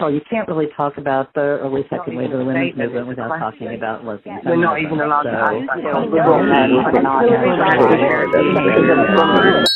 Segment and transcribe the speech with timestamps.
[0.00, 3.38] all, you can't really talk about the early second wave of the women's movement without
[3.38, 5.66] talking about lesbian We're not even allowed so, to ask
[9.26, 9.66] that.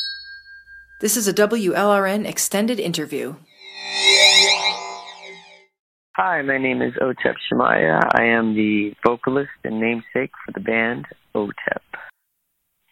[1.00, 3.34] This is a WLRN extended interview.
[6.17, 8.01] Hi, my name is Otep Shamaya.
[8.15, 11.83] I am the vocalist and namesake for the band Otep.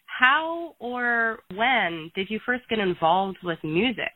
[0.05, 4.11] How or when did you first get involved with music?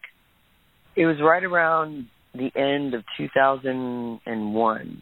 [0.96, 5.02] It was right around the end of 2001.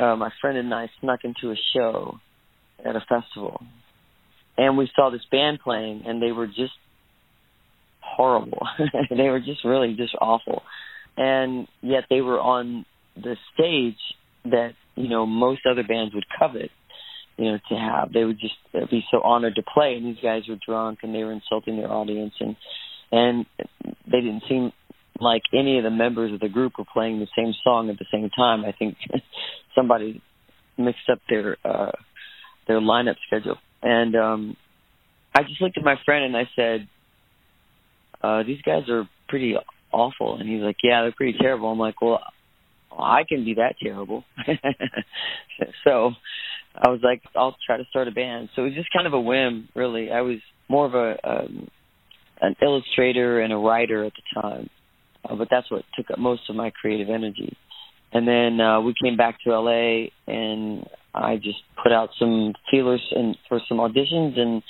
[0.00, 2.18] Uh, my friend and I snuck into a show
[2.84, 3.62] at a festival,
[4.56, 6.72] and we saw this band playing, and they were just
[8.00, 8.66] horrible.
[9.10, 10.62] they were just really just awful,
[11.16, 12.84] and yet they were on
[13.16, 13.98] the stage
[14.44, 16.70] that you know most other bands would covet
[17.36, 18.54] you know to have they would just
[18.90, 21.90] be so honored to play and these guys were drunk and they were insulting their
[21.90, 22.56] audience and
[23.10, 23.46] and
[24.06, 24.72] they didn't seem
[25.22, 28.06] like any of the members of the group were playing the same song at the
[28.12, 28.96] same time i think
[29.74, 30.22] somebody
[30.76, 31.92] mixed up their uh
[32.66, 34.56] their lineup schedule and um
[35.34, 36.88] i just looked at my friend and i said
[38.22, 39.54] uh these guys are pretty
[39.92, 42.20] awful and he's like yeah they're pretty terrible i'm like well
[42.98, 44.24] I can be that terrible.
[45.84, 46.12] so
[46.74, 48.50] I was like, I'll try to start a band.
[48.54, 50.10] So it was just kind of a whim, really.
[50.10, 51.68] I was more of a um,
[52.40, 54.70] an illustrator and a writer at the time,
[55.28, 57.56] uh, but that's what took up most of my creative energy.
[58.12, 63.02] And then uh, we came back to LA, and I just put out some feelers
[63.10, 64.62] and for some auditions, and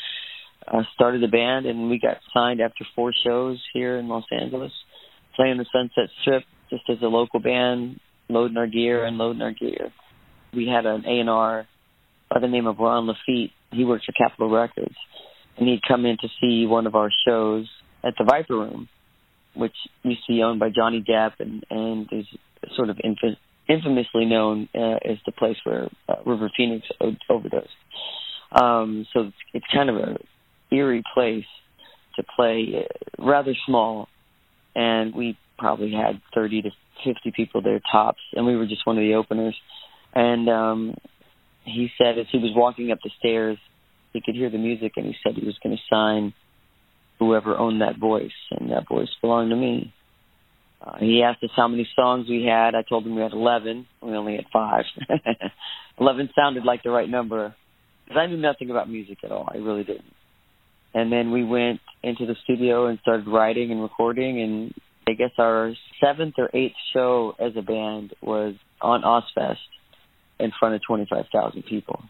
[0.66, 1.66] uh, started the band.
[1.66, 4.72] And we got signed after four shows here in Los Angeles,
[5.34, 9.52] playing the Sunset Strip just as a local band loading our gear and loading our
[9.52, 9.92] gear.
[10.54, 11.66] We had an A&R
[12.30, 13.52] by the name of Ron Laffitte.
[13.72, 14.94] He works for Capitol Records,
[15.56, 17.68] and he'd come in to see one of our shows
[18.04, 18.88] at the Viper Room,
[19.54, 22.26] which used to be owned by Johnny Depp and and is
[22.76, 23.36] sort of infamous,
[23.68, 26.86] infamously known uh, as the place where uh, River Phoenix
[27.28, 27.68] overdosed.
[28.52, 30.16] Um, so it's, it's kind of a
[30.70, 31.46] eerie place
[32.16, 34.08] to play, uh, rather small,
[34.74, 36.70] and we probably had 30 to
[37.04, 39.56] 50 people there tops, and we were just one of the openers.
[40.14, 40.94] And um,
[41.64, 43.58] he said as he was walking up the stairs,
[44.12, 46.34] he could hear the music, and he said he was going to sign
[47.18, 49.92] whoever owned that voice, and that voice belonged to me.
[50.84, 52.74] Uh, he asked us how many songs we had.
[52.74, 53.86] I told him we had 11.
[54.02, 54.84] We only had five.
[56.00, 57.54] 11 sounded like the right number
[58.04, 59.48] because I knew nothing about music at all.
[59.52, 60.12] I really didn't.
[60.94, 64.74] And then we went into the studio and started writing and recording, and
[65.08, 65.72] I guess our
[66.04, 69.56] seventh or eighth show as a band was on Ozzfest
[70.38, 72.02] in front of 25,000 people.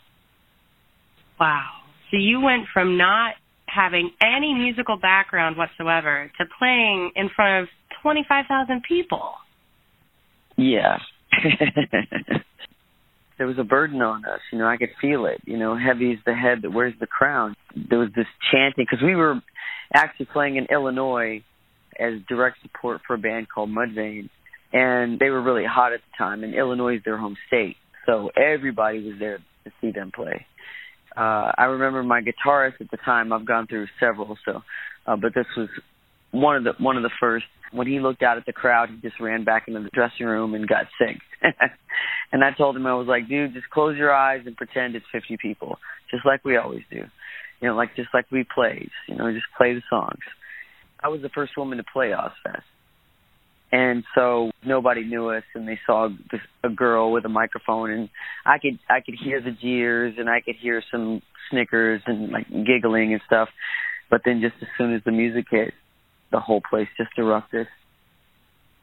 [1.39, 1.69] Wow.
[2.11, 3.35] So you went from not
[3.75, 7.69] having any musical background whatsoever to playing in front of
[8.03, 9.35] 25,000 people.
[10.57, 10.99] Yeah.
[13.39, 14.41] there was a burden on us.
[14.53, 15.41] You know, I could feel it.
[15.45, 17.55] You know, heavy is the head that wears the crown.
[17.75, 19.41] There was this chanting because we were
[19.95, 21.43] actually playing in Illinois
[21.99, 24.29] as direct support for a band called Mudvayne,
[24.73, 26.45] and they were really hot at the time.
[26.45, 30.47] And Illinois is their home state, so everybody was there to see them play.
[31.17, 33.33] Uh, I remember my guitarist at the time.
[33.33, 34.63] I've gone through several, so
[35.07, 35.69] uh, but this was
[36.31, 37.47] one of the one of the first.
[37.73, 40.55] When he looked out at the crowd, he just ran back into the dressing room
[40.55, 41.19] and got sick.
[42.33, 45.07] and I told him I was like, dude, just close your eyes and pretend it's
[45.11, 45.79] 50 people,
[46.11, 47.05] just like we always do.
[47.61, 48.91] You know, like just like we played.
[49.09, 50.21] You know, just play the songs.
[51.03, 52.63] I was the first woman to play Ozzfest.
[53.73, 58.11] And so nobody knew us, and they saw this, a girl with a microphone, and
[58.45, 62.49] I could I could hear the jeers, and I could hear some snickers and like
[62.51, 63.49] giggling and stuff.
[64.11, 65.73] But then, just as soon as the music hit,
[66.31, 67.67] the whole place just erupted,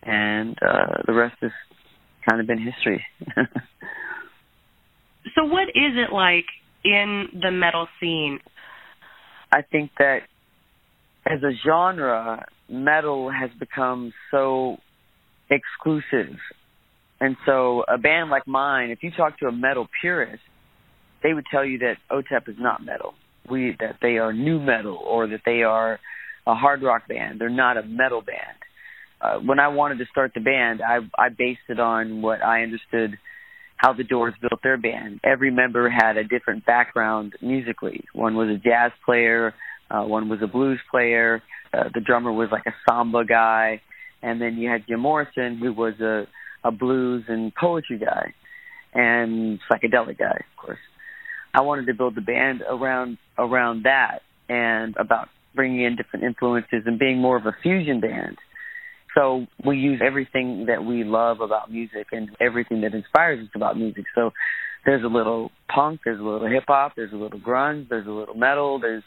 [0.02, 1.52] and uh, the rest has
[2.28, 3.06] kind of been history.
[5.36, 6.46] so, what is it like
[6.84, 8.40] in the metal scene?
[9.52, 10.22] I think that
[11.26, 14.78] as a genre, metal has become so
[15.50, 16.38] exclusive.
[17.20, 20.42] And so a band like mine, if you talk to a metal purist,
[21.22, 23.14] they would tell you that OTEP is not metal.
[23.50, 26.00] We that they are new metal or that they are
[26.48, 27.42] a hard rock band.
[27.42, 28.58] They're not a metal band.
[29.22, 32.64] Uh, when I wanted to start the band, I I based it on what I
[32.64, 33.18] understood
[33.76, 35.22] how the Doors built their band.
[35.24, 38.04] Every member had a different background musically.
[38.14, 39.54] One was a jazz player,
[39.90, 41.42] uh, one was a blues player.
[41.74, 43.82] Uh, the drummer was like a samba guy,
[44.22, 46.28] and then you had Jim Morrison, who was a
[46.64, 48.34] a blues and poetry guy,
[48.94, 50.80] and psychedelic guy, of course.
[51.54, 56.84] I wanted to build the band around around that and about bringing in different influences
[56.86, 58.38] and being more of a fusion band.
[59.16, 63.78] So we use everything that we love about music and everything that inspires us about
[63.78, 64.06] music.
[64.14, 64.32] So
[64.86, 68.12] there's a little punk, there's a little hip hop, there's a little grunge, there's a
[68.12, 69.04] little metal, there's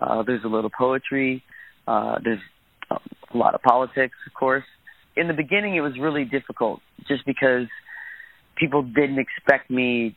[0.00, 1.42] uh, there's a little poetry,
[1.86, 2.40] uh, there's
[2.90, 4.64] a lot of politics, of course.
[5.16, 7.66] In the beginning, it was really difficult just because
[8.56, 10.16] people didn't expect me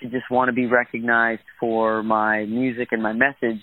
[0.00, 3.62] to just want to be recognized for my music and my message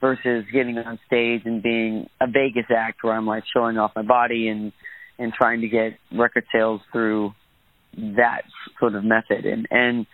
[0.00, 4.02] versus getting on stage and being a Vegas act where I'm like showing off my
[4.02, 4.72] body and
[5.18, 7.32] and trying to get record sales through
[7.96, 8.42] that
[8.80, 10.06] sort of method and and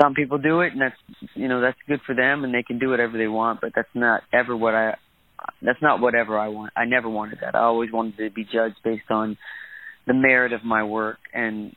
[0.00, 0.96] some people do it and that's
[1.34, 3.88] you know that's good for them and they can do whatever they want but that's
[3.94, 4.94] not ever what I
[5.62, 8.76] that's not whatever I want I never wanted that I always wanted to be judged
[8.84, 9.36] based on
[10.06, 11.74] the merit of my work and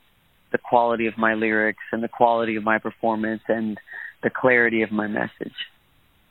[0.52, 3.78] the quality of my lyrics and the quality of my performance and
[4.22, 5.54] the clarity of my message.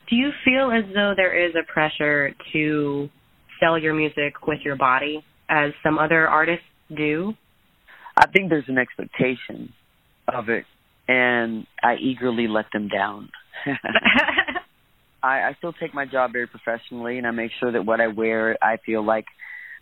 [0.09, 3.09] Do you feel as though there is a pressure to
[3.59, 6.65] sell your music with your body as some other artists
[6.95, 7.33] do?
[8.17, 9.73] I think there's an expectation
[10.27, 10.65] of it
[11.09, 13.31] and I eagerly let them down.
[15.23, 18.07] I, I still take my job very professionally and I make sure that what I
[18.07, 19.25] wear I feel like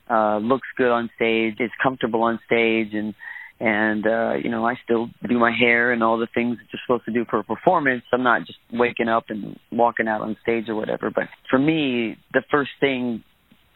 [0.10, 3.14] uh looks good on stage, is comfortable on stage and
[3.60, 6.80] and uh you know I still do my hair and all the things that you're
[6.88, 8.04] supposed to do for a performance.
[8.14, 11.12] I'm not just waking up and walking out on stage or whatever.
[11.14, 13.22] But for me, the first thing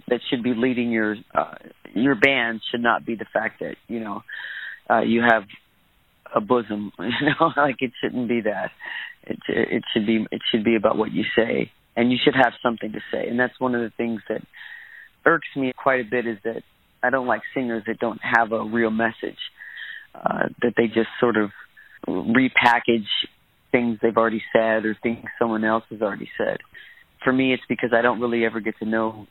[0.08, 1.56] that should be leading your uh,
[1.94, 4.24] your band should not be the fact that you know
[4.90, 5.44] uh, you have
[6.36, 6.92] a bosom.
[7.00, 8.72] You know, like it shouldn't be that.
[9.24, 12.54] It it should be it should be about what you say, and you should have
[12.64, 13.28] something to say.
[13.28, 14.42] And that's one of the things that
[15.26, 16.64] irks me quite a bit is that
[17.04, 19.38] I don't like singers that don't have a real message
[20.16, 21.52] uh, that they just sort of
[22.08, 23.08] repackage
[23.72, 26.58] things they've already said or things someone else has already said.
[27.24, 29.28] For me, it's because I don't really ever get to know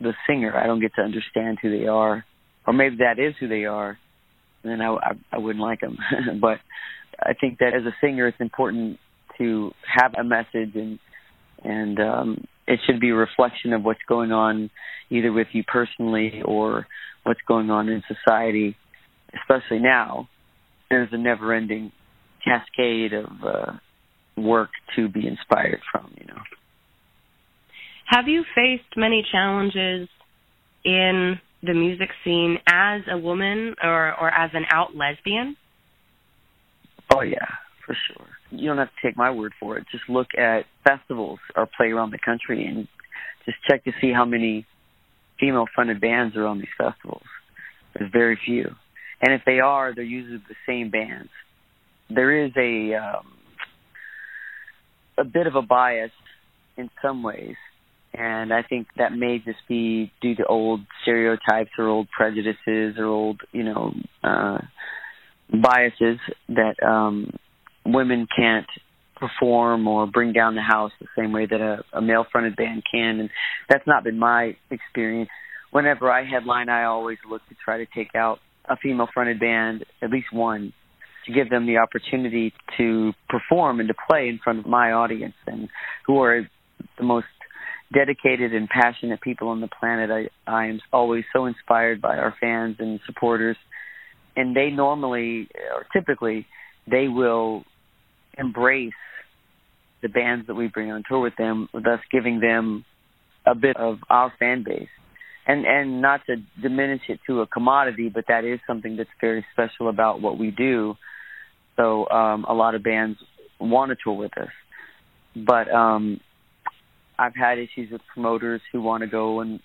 [0.00, 0.56] the singer.
[0.56, 2.24] I don't get to understand who they are,
[2.66, 3.98] or maybe that is who they are.
[4.62, 5.98] Then I, I, I wouldn't like them.
[6.40, 6.58] but
[7.20, 8.98] I think that as a singer, it's important
[9.38, 10.98] to have a message and
[11.64, 14.70] and um, it should be a reflection of what's going on
[15.10, 16.86] either with you personally or
[17.24, 18.76] what's going on in society
[19.34, 20.28] especially now,
[20.90, 21.92] there's a never-ending
[22.44, 23.72] cascade of uh,
[24.36, 26.12] work to be inspired from.
[26.18, 26.40] You know.
[28.06, 30.08] Have you faced many challenges
[30.84, 35.56] in the music scene as a woman or or as an out lesbian?
[37.14, 37.46] Oh yeah,
[37.84, 38.26] for sure.
[38.50, 39.86] You don't have to take my word for it.
[39.90, 42.88] Just look at festivals or play around the country and
[43.44, 44.66] just check to see how many
[45.40, 47.24] female funded bands are on these festivals.
[47.94, 48.74] There's very few
[49.20, 51.30] and if they are, they're usually the same bands.
[52.08, 53.26] There is a um,
[55.18, 56.12] a bit of a bias
[56.76, 57.56] in some ways,
[58.18, 63.04] and I think that may just be due to old stereotypes or old prejudices or
[63.04, 63.94] old, you know,
[64.24, 64.58] uh,
[65.50, 66.18] biases
[66.48, 67.30] that um,
[67.86, 68.66] women can't
[69.14, 72.82] perform or bring down the house the same way that a, a male fronted band
[72.92, 73.20] can.
[73.20, 73.30] And
[73.68, 75.30] that's not been my experience.
[75.70, 79.84] Whenever i headline i always look to try to take out a female fronted band,
[80.02, 80.72] at least one,
[81.26, 85.34] to give them the opportunity to perform and to play in front of my audience
[85.46, 85.68] and
[86.06, 86.48] who are
[86.96, 87.26] the most
[87.92, 90.10] dedicated and passionate people on the planet.
[90.10, 93.56] I I am always so inspired by our fans and supporters
[94.36, 96.46] and they normally or typically
[96.86, 97.64] they will
[98.36, 98.92] embrace
[100.00, 102.84] the bands that we bring on tour with them, thus giving them
[103.44, 104.88] a bit of our fan base
[105.46, 109.44] and and not to diminish it to a commodity, but that is something that's very
[109.52, 110.94] special about what we do.
[111.76, 113.18] So um, a lot of bands
[113.58, 114.50] want to tour with us,
[115.34, 116.20] but um,
[117.18, 119.60] I've had issues with promoters who want to go and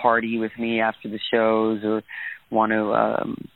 [0.00, 2.02] party with me after the shows or
[2.50, 3.48] want to um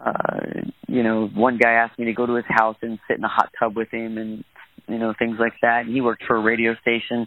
[0.00, 3.24] uh you know one guy asked me to go to his house and sit in
[3.24, 4.44] a hot tub with him and
[4.88, 7.26] you know things like that and he worked for a radio station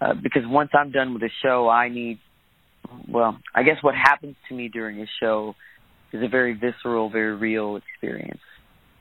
[0.00, 2.20] uh, because once I'm done with a show I need
[3.08, 5.54] well, I guess what happens to me during a show
[6.12, 8.40] is a very visceral, very real experience.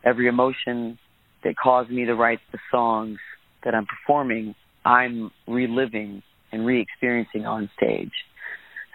[0.04, 0.98] Every emotion
[1.44, 3.18] that caused me to write the songs
[3.64, 4.56] that I'm performing,
[4.86, 8.12] I'm reliving and re-experiencing on stage.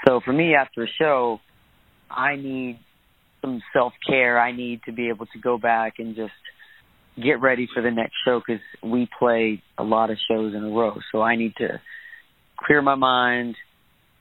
[0.06, 1.40] So for me, after a show,
[2.10, 2.78] I need
[3.40, 4.38] some self-care.
[4.38, 6.32] I need to be able to go back and just
[7.22, 10.70] get ready for the next show because we play a lot of shows in a
[10.70, 10.98] row.
[11.12, 11.80] So I need to
[12.58, 13.56] clear my mind,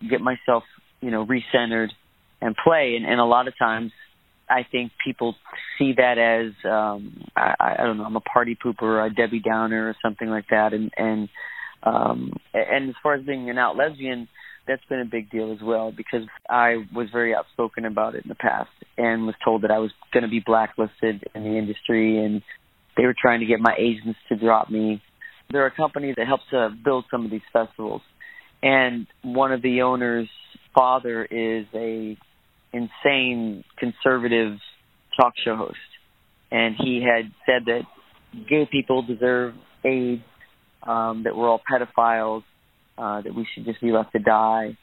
[0.08, 0.64] get myself,
[1.02, 1.90] you know, recentered
[2.42, 2.96] and play.
[2.96, 3.92] And, and a lot of times,
[4.50, 5.36] I think people
[5.80, 9.40] see that as um, I, I don't know, I'm a party pooper, or a Debbie
[9.40, 10.74] Downer, or something like that.
[10.74, 11.30] And and
[11.84, 14.28] um, and as far as being an out lesbian,
[14.68, 18.30] that's been a big deal as well because I was very outspoken about it in
[18.30, 22.24] the past and was told that I was going to be blacklisted in the industry
[22.24, 22.42] and
[22.96, 25.02] they were trying to get my agents to drop me.
[25.52, 28.02] There are companies that help to build some of these festivals
[28.62, 30.30] and one of the owners'
[30.74, 32.18] father is a
[32.72, 34.58] insane conservative
[35.20, 35.78] talk show host
[36.52, 37.82] and he had said that
[38.50, 40.24] gay people deserve aid,
[40.86, 42.44] um, that we're all pedophiles,
[42.98, 44.78] uh, that we should just be left to die.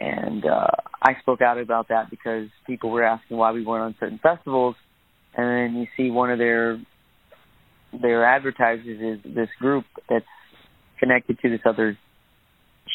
[0.00, 0.66] And uh,
[1.02, 4.74] I spoke out about that because people were asking why we weren't on certain festivals,
[5.36, 6.80] and then you see one of their
[8.02, 10.24] their advertisers is this group that's
[10.98, 11.96] connected to this other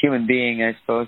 [0.02, 1.08] human being, I suppose.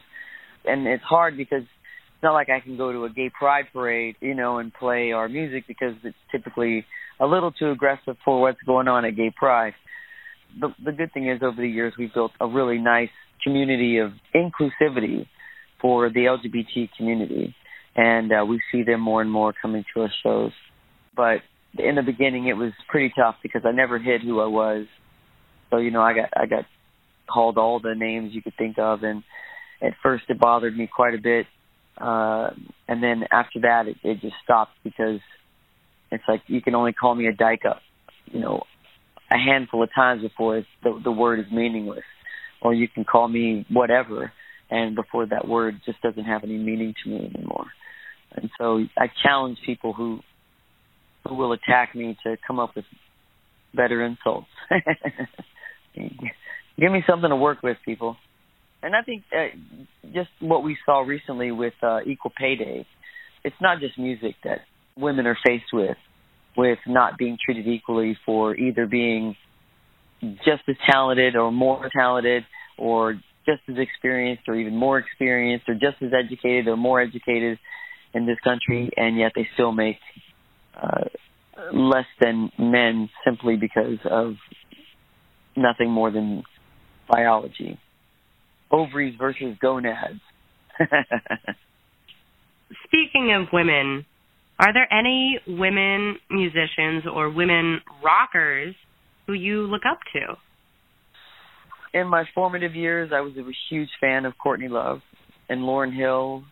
[0.63, 4.15] And it's hard because it's not like I can go to a gay pride parade,
[4.21, 6.85] you know, and play our music because it's typically
[7.19, 9.73] a little too aggressive for what's going on at Gay Pride.
[10.59, 13.09] The, the good thing is, over the years, we've built a really nice
[13.43, 15.27] community of inclusivity
[15.81, 17.55] for the LGBT community,
[17.95, 20.51] and uh, we see them more and more coming to our shows.
[21.15, 21.41] But
[21.77, 24.85] in the beginning, it was pretty tough because I never hid who I was.
[25.69, 26.65] So you know, I got I got
[27.31, 29.23] called all the names you could think of, and
[29.81, 31.45] at first it bothered me quite a bit.
[31.97, 32.51] Uh,
[32.87, 35.19] and then after that, it, it just stopped because
[36.11, 37.81] it's like you can only call me a dyke up,
[38.25, 38.63] you know,
[39.31, 42.03] a handful of times before the the word is meaningless,
[42.61, 44.31] or you can call me whatever,
[44.69, 47.67] and before that word just doesn't have any meaning to me anymore.
[48.33, 50.19] And so I challenge people who
[51.27, 52.85] who will attack me to come up with
[53.73, 54.47] better insults.
[55.95, 58.17] Give me something to work with, people.
[58.83, 59.55] And I think uh,
[60.13, 62.87] just what we saw recently with uh, Equal Pay Day,
[63.43, 64.61] it's not just music that
[64.97, 65.97] women are faced with
[66.55, 69.35] with not being treated equally for either being
[70.45, 72.45] just as talented or more talented
[72.77, 73.13] or
[73.45, 77.57] just as experienced or even more experienced or just as educated or more educated
[78.13, 79.97] in this country and yet they still make
[80.79, 81.05] uh,
[81.73, 84.35] less than men simply because of
[85.55, 86.43] nothing more than
[87.09, 87.79] biology.
[88.71, 90.21] Ovaries versus gonads.
[92.85, 94.05] Speaking of women,
[94.61, 98.75] are there any women musicians or women rockers
[99.25, 101.99] who you look up to?
[101.99, 104.99] In my formative years, I was a huge fan of Courtney Love
[105.49, 106.43] and Lauryn Hill.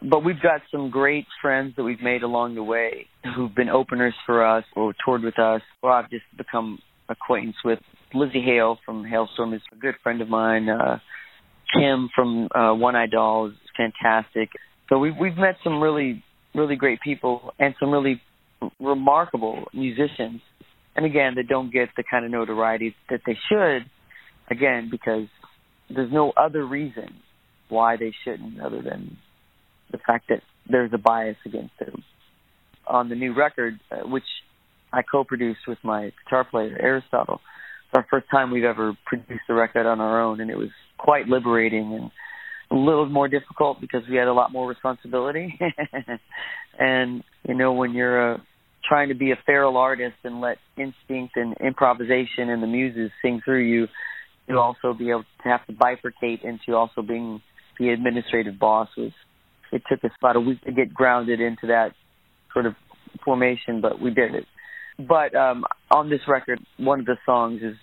[0.00, 4.14] But we've got some great friends that we've made along the way who've been openers
[4.24, 7.80] for us or toured with us, or I've just become acquaintance with.
[8.14, 10.68] Lzzy Hale from Halestorm is a good friend of mine.
[10.68, 11.00] Uh,
[11.74, 14.48] Kim from uh, One Eye Doll is fantastic.
[14.88, 16.22] So we've we've met some really
[16.54, 18.20] really great people and some really
[18.80, 20.40] remarkable musicians.
[20.96, 23.88] And again, they don't get the kind of notoriety that they should,
[24.50, 25.28] again, because
[25.88, 27.14] there's no other reason
[27.68, 29.16] why they shouldn't other than
[29.90, 32.02] the fact that there's a bias against them.
[32.86, 34.24] On the new record, uh, which
[34.92, 37.40] I co-produced with my guitar player Aristotle,
[37.86, 40.70] it's our first time we've ever produced a record on our own, and it was
[40.98, 42.10] quite liberating and
[42.70, 45.58] a little more difficult because we had a lot more responsibility.
[46.78, 48.38] and you know, when you're uh,
[48.84, 53.40] trying to be a feral artist and let instinct and improvisation and the muses sing
[53.44, 53.86] through you,
[54.46, 57.40] you also be able to have to bifurcate into also being
[57.78, 59.12] the administrative boss was.
[59.70, 61.92] It took us about a week to get grounded into that
[62.54, 62.74] sort of
[63.22, 64.46] formation, but we did it.
[64.98, 67.76] But um, on this record, one of the songs is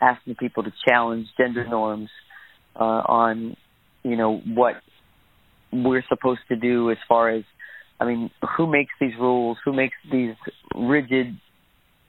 [0.00, 2.08] asking people to challenge gender norms
[2.74, 3.56] uh, on
[4.02, 4.74] you know what
[5.72, 7.44] we're supposed to do as far as
[8.00, 9.58] I mean, who makes these rules?
[9.64, 10.34] Who makes these
[10.74, 11.36] rigid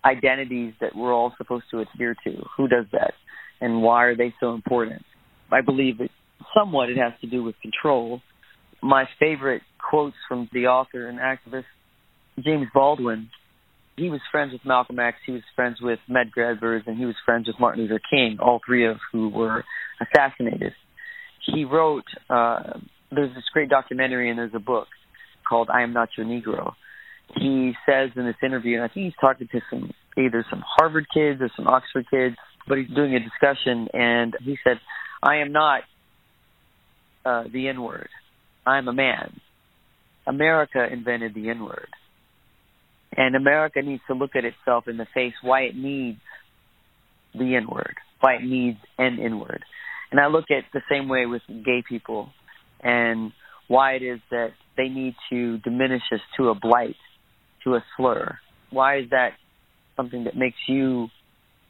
[0.05, 2.43] identities that we're all supposed to adhere to?
[2.57, 3.13] Who does that?
[3.59, 5.03] And why are they so important?
[5.51, 6.09] I believe that
[6.55, 8.21] somewhat it has to do with control.
[8.81, 11.65] My favorite quotes from the author and activist
[12.39, 13.29] James Baldwin,
[13.97, 17.15] he was friends with Malcolm X, he was friends with Medgar Evers, and he was
[17.25, 19.65] friends with Martin Luther King, all three of who were
[19.99, 20.73] assassinated
[21.45, 22.79] he wrote uh
[23.11, 24.87] there's this great documentary and there's a book
[25.47, 26.73] called I Am Not Your Negro.
[27.35, 31.07] He says in this interview, and I think he's talking to some either some Harvard
[31.13, 32.35] kids or some Oxford kids,
[32.67, 34.79] but he's doing a discussion and he said,
[35.21, 35.81] I am not
[37.25, 38.09] uh the N word.
[38.65, 39.39] I'm a man.
[40.27, 41.89] America invented the N word.
[43.15, 46.19] And America needs to look at itself in the face why it needs
[47.33, 49.63] the N word, why it needs an N word.
[50.11, 52.29] And I look at the same way with gay people
[52.81, 53.31] and
[53.67, 56.95] why it is that they need to diminish us to a blight,
[57.63, 58.39] to a slur.
[58.71, 59.31] Why is that
[59.95, 61.09] something that makes you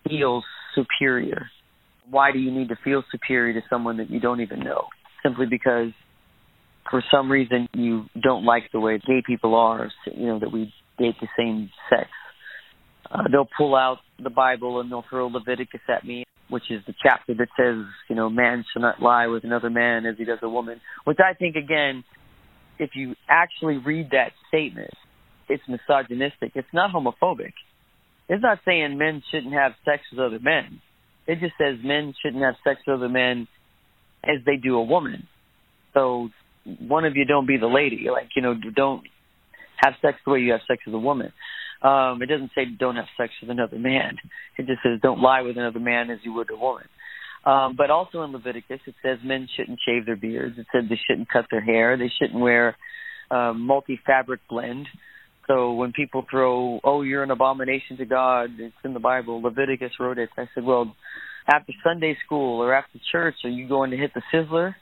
[0.08, 0.44] feel
[0.76, 1.50] superior?
[2.10, 4.88] Why do you need to feel superior to someone that you don't even know?
[5.24, 5.92] simply because
[6.90, 10.74] for some reason you don't like the way gay people are, you know, that we
[10.98, 12.10] date the same sex.
[13.12, 16.94] Uh, they'll pull out the Bible and they'll throw Leviticus at me, which is the
[17.02, 20.40] chapter that says, you know, man shall not lie with another man as he does
[20.42, 22.04] a woman, which I think, again,
[22.80, 24.92] if you actually read that statement,
[25.48, 26.52] it's misogynistic.
[26.56, 27.54] It's not homophobic.
[28.28, 30.82] It's not saying men shouldn't have sex with other men.
[31.28, 33.48] It just says men shouldn't have sex with other men
[34.24, 35.28] as they do a woman.
[35.94, 36.30] So
[36.64, 38.08] one of you don't be the lady.
[38.12, 39.04] Like, you know, don't
[39.78, 41.34] have sex the way you have sex with a woman.
[41.82, 44.18] Um, it doesn't say don't have sex with another man.
[44.58, 46.86] It just says don't lie with another man as you would a woman.
[47.46, 50.58] Um, but also in Leviticus, it says men shouldn't shave their beards.
[50.58, 51.98] It said they shouldn't cut their hair.
[51.98, 52.76] They shouldn't wear
[53.32, 54.88] uh, multi-fabric blend.
[55.48, 59.42] So when people throw, "Oh, you're an abomination to God," it's in the Bible.
[59.42, 60.30] Leviticus wrote it.
[60.38, 60.96] I said, "Well,
[61.48, 64.76] after Sunday school or after church, are you going to hit the sizzler?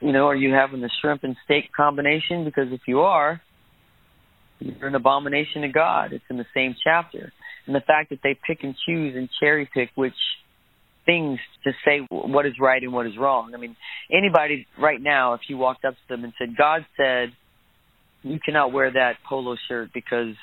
[0.00, 2.44] You know, are you having the shrimp and steak combination?
[2.44, 3.42] Because if you are,
[4.60, 6.12] you're an abomination to God.
[6.12, 7.32] It's in the same chapter.
[7.66, 10.14] And the fact that they pick and choose and cherry pick which
[11.06, 13.52] things to say what is right and what is wrong.
[13.54, 13.76] I mean,
[14.12, 17.32] anybody right now, if you walked up to them and said, God said
[18.22, 20.34] you cannot wear that polo shirt because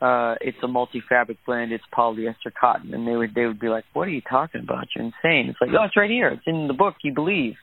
[0.00, 3.68] uh it's a multi fabric blend, it's polyester cotton and they would they would be
[3.68, 4.86] like, What are you talking about?
[4.94, 5.50] You're insane.
[5.50, 7.54] It's like, Oh, it's right here, it's in the book, you believe.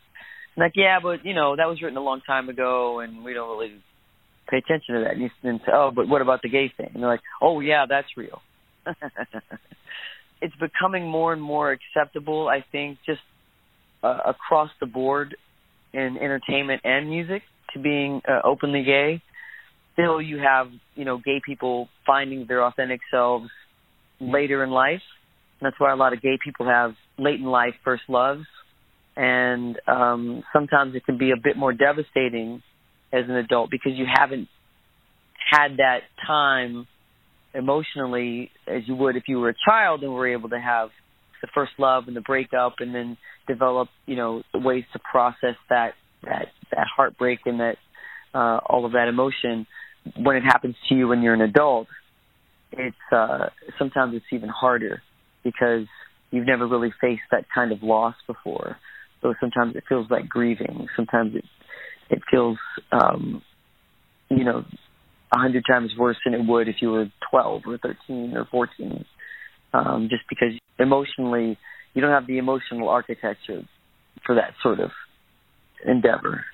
[0.55, 3.33] I'm like, yeah, but you know, that was written a long time ago and we
[3.33, 3.81] don't really
[4.49, 5.15] pay attention to that.
[5.15, 6.91] And then say, Oh, but what about the gay thing?
[6.93, 8.41] And they're like, Oh yeah, that's real.
[10.41, 13.21] it's becoming more and more acceptable, I think, just
[14.03, 15.35] uh, across the board
[15.93, 19.21] in entertainment and music to being uh, openly gay.
[19.93, 23.49] Still, you have you know gay people finding their authentic selves
[24.19, 25.01] later in life.
[25.61, 28.45] That's why a lot of gay people have late in life first loves,
[29.15, 32.61] and um, sometimes it can be a bit more devastating
[33.13, 34.49] as an adult because you haven't
[35.51, 36.87] had that time
[37.53, 40.89] emotionally as you would if you were a child and were able to have
[41.41, 43.15] the first love and the breakup and then
[43.47, 47.77] develop you know ways to process that that that heartbreak and that
[48.33, 49.67] uh, all of that emotion
[50.17, 51.87] when it happens to you when you're an adult,
[52.71, 55.01] it's uh, sometimes it's even harder
[55.43, 55.85] because
[56.31, 58.77] you've never really faced that kind of loss before.
[59.21, 60.87] So sometimes it feels like grieving.
[60.95, 61.45] Sometimes it
[62.09, 62.57] it feels
[62.91, 63.41] um,
[64.29, 64.65] you know
[65.33, 69.05] a hundred times worse than it would if you were 12 or 13 or 14.
[69.73, 71.57] Um, just because emotionally
[71.93, 73.63] you don't have the emotional architecture
[74.25, 74.91] for that sort of
[75.85, 76.45] endeavor.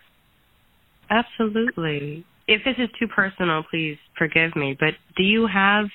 [1.10, 2.26] Absolutely.
[2.48, 5.86] If this is too personal, please forgive me, but do you have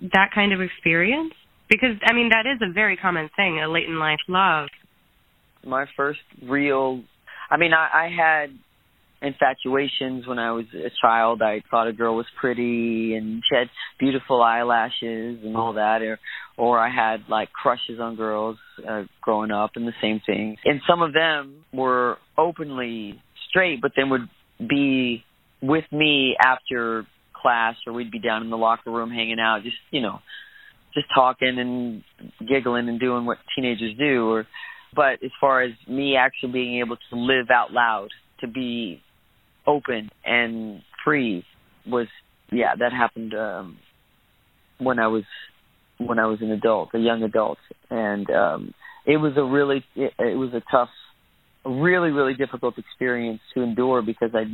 [0.00, 1.32] that kind of experience?
[1.68, 4.68] Because, I mean, that is a very common thing, a late in life love.
[5.64, 7.02] My first real,
[7.50, 8.50] I mean, I, I had
[9.26, 11.42] infatuations when I was a child.
[11.42, 16.18] I thought a girl was pretty and she had beautiful eyelashes and all that, or
[16.56, 18.56] or I had like crushes on girls
[18.88, 20.56] uh, growing up, and the same thing.
[20.64, 25.24] And some of them were openly straight, but then would be
[25.60, 29.76] with me after class, or we'd be down in the locker room hanging out, just
[29.90, 30.20] you know,
[30.94, 32.02] just talking and
[32.48, 34.30] giggling and doing what teenagers do.
[34.30, 34.46] Or,
[34.94, 38.08] but as far as me actually being able to live out loud,
[38.40, 39.02] to be
[39.66, 41.44] open and free,
[41.86, 42.08] was
[42.50, 43.78] yeah, that happened um,
[44.78, 45.24] when I was
[45.98, 47.58] when I was an adult, a young adult,
[47.90, 48.74] and um,
[49.04, 50.90] it was a really it, it was a tough
[51.64, 54.44] really really difficult experience to endure because I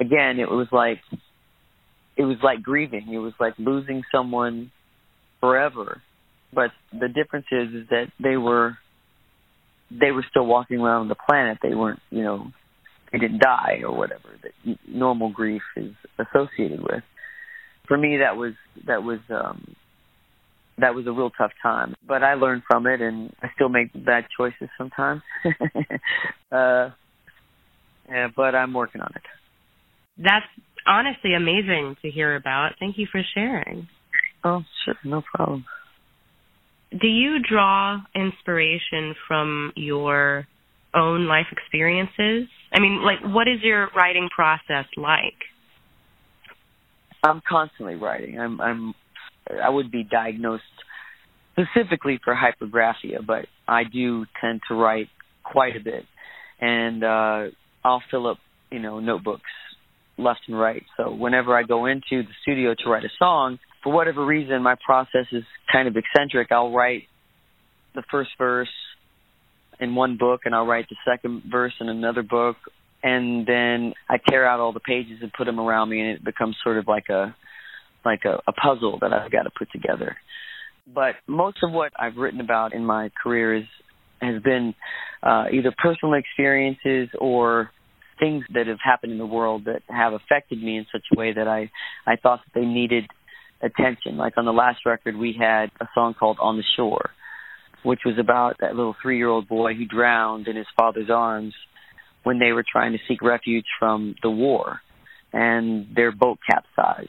[0.00, 1.00] again it was like
[2.16, 3.08] it was like grieving.
[3.12, 4.70] It was like losing someone
[5.40, 6.02] forever.
[6.52, 8.76] But the difference is is that they were
[9.90, 11.58] they were still walking around the planet.
[11.62, 12.52] They weren't you know
[13.12, 17.02] they didn't die or whatever that normal grief is associated with
[17.86, 18.52] for me that was
[18.86, 19.74] that was um
[20.80, 21.94] that was a real tough time.
[22.06, 25.22] But I learned from it, and I still make bad choices sometimes.
[26.52, 26.90] uh,
[28.08, 29.22] yeah, but I'm working on it.
[30.18, 30.46] That's
[30.86, 32.72] honestly amazing to hear about.
[32.78, 33.88] Thank you for sharing.
[34.42, 35.64] Oh, sure, no problem.
[36.90, 40.46] Do you draw inspiration from your
[40.94, 42.48] own life experiences?
[42.72, 45.34] I mean, like, what is your writing process like?
[47.22, 48.38] I'm constantly writing.
[48.38, 48.94] I'm I'm
[49.62, 50.62] I would be diagnosed
[51.52, 55.08] specifically for hypergraphia, but I do tend to write
[55.44, 56.04] quite a bit,
[56.60, 57.44] and uh,
[57.84, 58.38] I'll fill up
[58.70, 59.50] you know notebooks
[60.16, 60.84] left and right.
[60.96, 64.76] So whenever I go into the studio to write a song, for whatever reason, my
[64.84, 66.52] process is kind of eccentric.
[66.52, 67.04] I'll write
[67.94, 68.68] the first verse
[69.80, 72.56] in one book and I'll write the second verse in another book
[73.02, 76.24] and then I tear out all the pages and put them around me and it
[76.24, 77.34] becomes sort of like a
[78.04, 80.16] like a, a puzzle that I've got to put together.
[80.92, 83.64] But most of what I've written about in my career is
[84.20, 84.74] has been
[85.22, 87.70] uh, either personal experiences or
[88.18, 91.32] things that have happened in the world that have affected me in such a way
[91.32, 91.70] that I
[92.06, 93.04] I thought that they needed
[93.62, 94.16] attention.
[94.16, 97.10] Like on the last record, we had a song called "On the Shore,"
[97.82, 101.54] which was about that little three-year-old boy who drowned in his father's arms
[102.22, 104.80] when they were trying to seek refuge from the war,
[105.32, 107.08] and their boat capsized,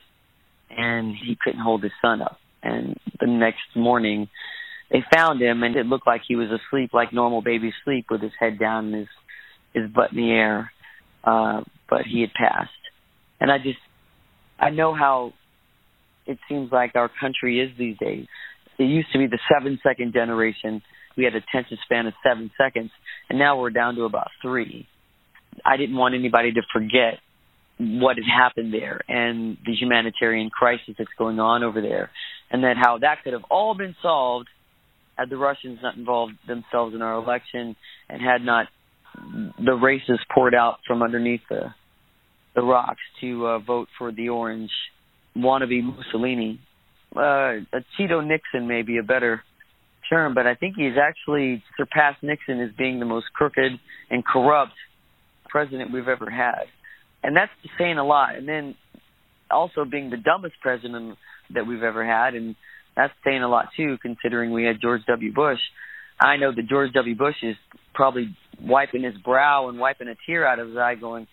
[0.69, 2.38] and he couldn't hold his son up.
[2.63, 4.29] And the next morning,
[4.89, 8.21] they found him, and it looked like he was asleep, like normal babies sleep, with
[8.21, 9.07] his head down and his
[9.73, 10.71] his butt in the air.
[11.23, 12.71] Uh, but he had passed,
[13.39, 13.79] and I just
[14.60, 15.34] I know how
[16.25, 18.27] it seems like our country is these days.
[18.81, 20.81] It used to be the seven second generation.
[21.15, 22.89] We had attention span of seven seconds,
[23.29, 24.87] and now we're down to about three.
[25.63, 27.19] I didn't want anybody to forget
[27.77, 32.09] what had happened there and the humanitarian crisis that's going on over there,
[32.49, 34.47] and that how that could have all been solved
[35.15, 37.75] had the Russians not involved themselves in our election
[38.09, 38.65] and had not
[39.13, 41.73] the racists poured out from underneath the
[42.55, 44.71] the rocks to uh, vote for the orange
[45.37, 46.59] wannabe Mussolini.
[47.15, 49.43] Uh, a Cheeto Nixon may be a better
[50.10, 54.74] term, but I think he's actually surpassed Nixon as being the most crooked and corrupt
[55.50, 56.65] president we've ever had.
[57.24, 58.36] And that's saying a lot.
[58.36, 58.76] And then
[59.50, 61.17] also being the dumbest president
[61.54, 62.56] that we've ever had, and
[62.95, 65.34] that's saying a lot too, considering we had George W.
[65.34, 65.60] Bush.
[66.19, 67.15] I know that George W.
[67.15, 67.56] Bush is
[67.93, 71.28] probably wiping his brow and wiping a tear out of his eye, going,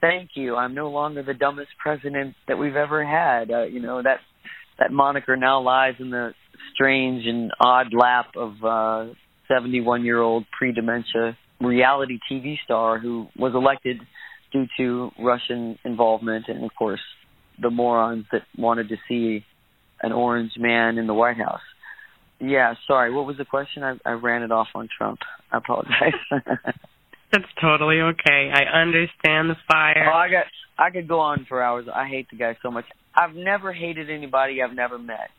[0.00, 0.56] thank you.
[0.56, 3.50] I'm no longer the dumbest president that we've ever had.
[3.50, 4.18] Uh, you know that
[4.78, 6.34] that moniker now lies in the
[6.74, 9.12] strange and odd lap of uh
[9.48, 13.98] 71 year old pre dementia reality TV star who was elected
[14.52, 17.00] due to Russian involvement and of course
[17.60, 19.44] the morons that wanted to see
[20.02, 21.60] an orange man in the White House.
[22.40, 23.12] Yeah, sorry.
[23.14, 23.84] What was the question?
[23.84, 25.20] I, I ran it off on Trump.
[25.52, 26.18] I apologize.
[27.32, 28.50] That's totally okay.
[28.52, 30.10] I understand the fire.
[30.12, 30.44] Oh, I got.
[30.76, 31.86] I could go on for hours.
[31.92, 32.84] I hate the guy so much.
[33.14, 35.30] I've never hated anybody I've never met.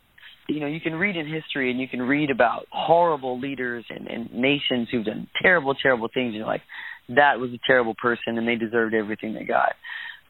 [0.48, 4.08] You know, you can read in history and you can read about horrible leaders and,
[4.08, 6.34] and nations who've done terrible, terrible things.
[6.36, 6.62] You're like,
[7.10, 9.74] that was a terrible person and they deserved everything they got.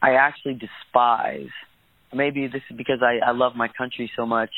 [0.00, 1.50] I actually despise.
[2.12, 4.50] Maybe this is because I, I love my country so much.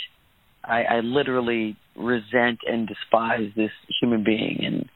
[0.62, 3.70] I, I literally resent and despise this
[4.01, 4.88] human being, and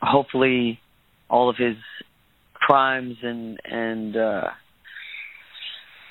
[0.00, 0.78] hopefully
[1.28, 1.76] all of his
[2.52, 4.48] crimes and and uh,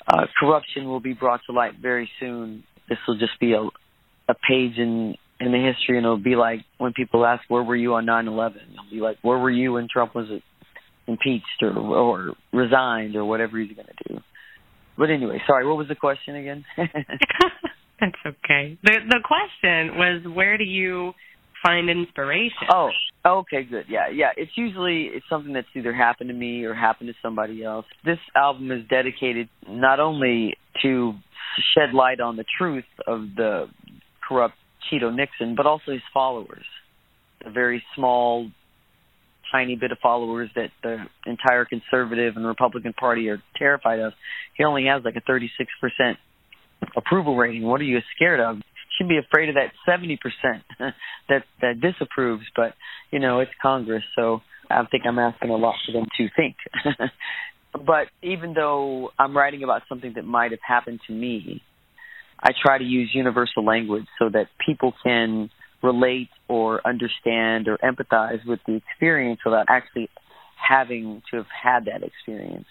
[0.07, 2.63] uh, corruption will be brought to light very soon.
[2.89, 3.63] This will just be a
[4.27, 7.75] a page in in the history, and it'll be like when people ask, "Where were
[7.75, 10.27] you on 9/11?" It'll be like, "Where were you when Trump was
[11.07, 14.21] impeached or or resigned or whatever he's going to do?"
[14.97, 15.65] But anyway, sorry.
[15.65, 16.65] What was the question again?
[16.77, 18.77] That's okay.
[18.83, 21.13] the The question was, where do you
[21.65, 22.67] find inspiration?
[22.71, 22.89] Oh,
[23.25, 23.85] okay, good.
[23.89, 24.31] Yeah, yeah.
[24.37, 27.85] It's usually it's something that's either happened to me or happened to somebody else.
[28.03, 31.13] This album is dedicated not only to
[31.73, 33.65] shed light on the truth of the
[34.27, 34.55] corrupt
[34.91, 36.65] Cheeto Nixon, but also his followers,
[37.43, 38.49] the very small,
[39.51, 44.13] tiny bit of followers that the entire conservative and Republican Party are terrified of.
[44.55, 46.17] He only has like a 36 percent
[46.95, 47.63] approval rating.
[47.63, 48.57] What are you scared of?
[48.97, 50.17] Should be afraid of that 70%
[51.29, 52.73] that that disapproves, but
[53.11, 56.55] you know, it's Congress, so I think I'm asking a lot for them to think.
[57.73, 61.61] but even though I'm writing about something that might have happened to me,
[62.39, 65.49] I try to use universal language so that people can
[65.81, 70.09] relate or understand or empathize with the experience without actually
[70.55, 72.65] having to have had that experience.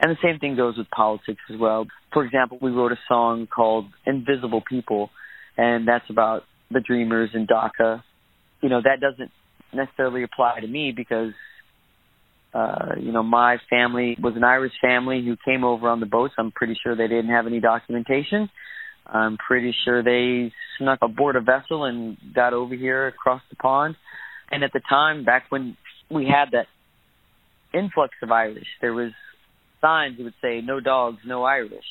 [0.00, 1.86] And the same thing goes with politics as well.
[2.12, 5.10] For example, we wrote a song called Invisible People,
[5.56, 8.02] and that's about the Dreamers in DACA.
[8.60, 9.30] You know, that doesn't
[9.72, 11.32] necessarily apply to me because,
[12.54, 16.34] uh, you know, my family was an Irish family who came over on the boats.
[16.38, 18.48] I'm pretty sure they didn't have any documentation.
[19.06, 23.96] I'm pretty sure they snuck aboard a vessel and got over here across the pond.
[24.50, 25.76] And at the time, back when
[26.10, 26.66] we had that
[27.74, 29.12] influx of Irish, there was
[29.80, 31.84] signs that would say "No dogs, no Irish,"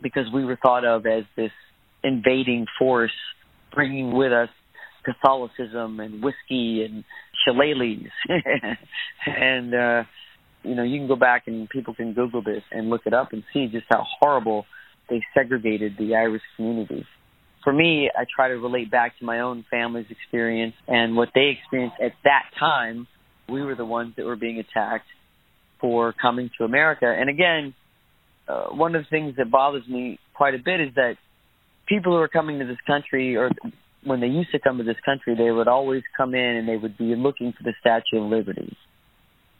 [0.00, 1.50] because we were thought of as this
[2.06, 3.12] invading force,
[3.74, 4.48] bringing with us
[5.04, 7.04] Catholicism and whiskey and
[7.46, 8.10] shillelaghs.
[9.26, 10.04] and, uh,
[10.62, 13.32] you know, you can go back and people can Google this and look it up
[13.32, 14.66] and see just how horrible
[15.08, 17.04] they segregated the Irish community.
[17.62, 21.56] for me, I try to relate back to my own family's experience and what they
[21.58, 23.08] experienced at that time.
[23.48, 25.06] We were the ones that were being attacked
[25.80, 27.06] for coming to America.
[27.06, 27.74] And again,
[28.48, 31.16] uh, one of the things that bothers me quite a bit is that
[31.86, 33.50] people who are coming to this country, or
[34.04, 36.76] when they used to come to this country, they would always come in and they
[36.76, 38.76] would be looking for the Statue of Liberty,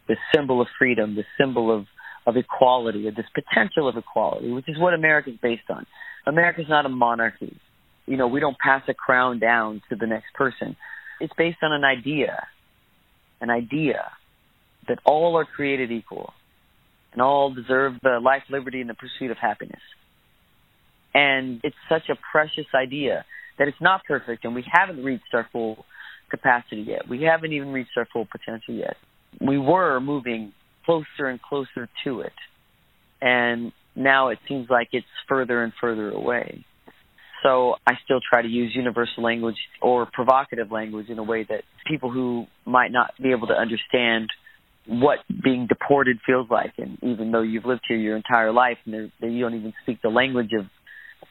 [0.09, 1.87] the symbol of freedom, the symbol of
[2.27, 5.87] of equality, of this potential of equality, which is what America is based on.
[6.27, 7.57] America is not a monarchy.
[8.05, 10.77] You know, we don't pass a crown down to the next person.
[11.21, 12.47] It's based on an idea,
[13.41, 14.11] an idea
[14.89, 16.33] that all are created equal
[17.13, 19.81] and all deserve the life, liberty, and the pursuit of happiness.
[21.17, 23.25] And it's such a precious idea
[23.59, 25.87] that it's not perfect and we haven't reached our full
[26.31, 27.09] capacity yet.
[27.09, 28.97] We haven't even reached our full potential yet.
[29.41, 30.53] We were moving
[30.85, 32.35] closer and closer to it.
[33.23, 36.67] And now it seems like it's further and further away.
[37.43, 41.63] So I still try to use universal language or provocative language in a way that
[41.87, 44.29] people who might not be able to understand
[44.87, 46.75] what being deported feels like.
[46.77, 50.11] And even though you've lived here your entire life and you don't even speak the
[50.11, 50.67] language of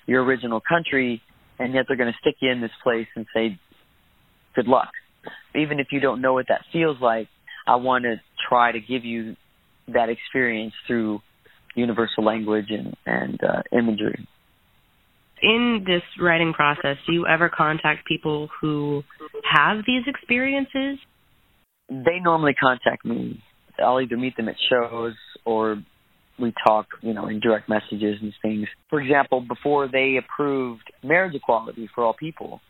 [0.05, 1.21] your original country,
[1.59, 3.59] and yet they're going to stick you in this place and say,
[4.55, 4.89] good luck.
[5.55, 7.27] Even if you don't know what that feels like,
[7.67, 9.35] I want to try to give you
[9.87, 11.21] that experience through
[11.75, 14.27] universal language and, and uh, imagery.
[15.41, 19.03] In this writing process, do you ever contact people who
[19.43, 20.97] have these experiences?
[21.89, 23.43] They normally contact me.
[23.77, 25.13] I'll either meet them at shows
[25.43, 25.83] or
[26.39, 28.67] we talk, you know, in direct messages and things.
[28.89, 32.61] For example, before they approved marriage equality for all people,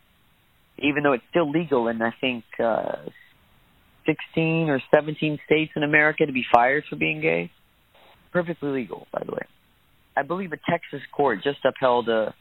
[0.78, 2.98] even though it's still legal in I think uh,
[4.06, 7.52] 16 or 17 states in America to be fired for being gay,
[8.32, 9.46] perfectly legal, by the way.
[10.18, 12.34] I believe a Texas court just upheld a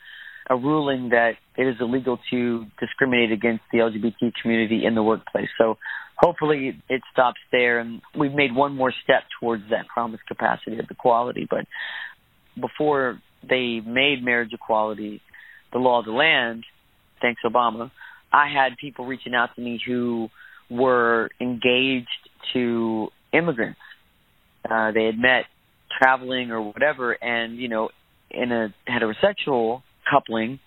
[0.49, 5.49] a ruling that it is illegal to discriminate against the LGBT community in the workplace.
[5.59, 5.79] So
[6.17, 10.87] hopefully it stops there and we've made one more step towards that promised capacity of
[10.91, 11.47] equality.
[11.49, 11.67] But
[12.61, 15.21] before they made marriage equality
[15.73, 16.65] the law of the land,
[17.21, 17.91] thanks Obama,
[18.33, 20.29] I had people reaching out to me who
[20.71, 22.09] were engaged
[22.53, 23.81] to immigrants.
[24.69, 25.45] Uh, they had met
[26.01, 27.91] traveling or whatever, and you know,
[28.31, 30.61] in a heterosexual coupling,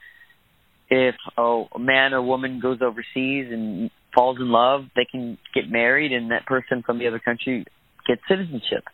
[0.90, 6.12] if a man or woman goes overseas and falls in love, they can get married,
[6.12, 7.66] and that person from the other country
[8.08, 8.86] gets citizenship.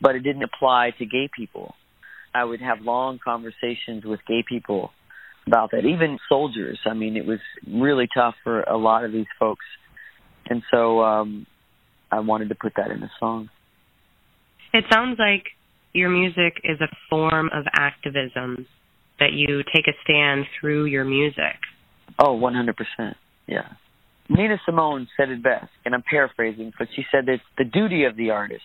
[0.00, 1.74] But it didn't apply to gay people.
[2.34, 4.90] I would have long conversations with gay people
[5.46, 5.84] about that.
[5.84, 6.78] Even soldiers.
[6.86, 9.64] I mean, it was really tough for a lot of these folks,
[10.48, 11.46] and so um,
[12.10, 13.50] I wanted to put that in the song.
[14.72, 15.44] It sounds like
[15.92, 18.66] your music is a form of activism
[19.22, 21.54] that you take a stand through your music.
[22.18, 22.74] Oh, 100%.
[23.46, 23.68] Yeah.
[24.28, 28.16] Nina Simone said it best, and I'm paraphrasing, but she said it's the duty of
[28.16, 28.64] the artist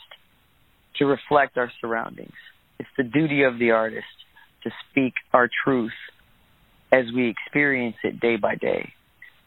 [0.96, 2.34] to reflect our surroundings.
[2.80, 4.08] It's the duty of the artist
[4.64, 5.92] to speak our truth
[6.92, 8.94] as we experience it day by day.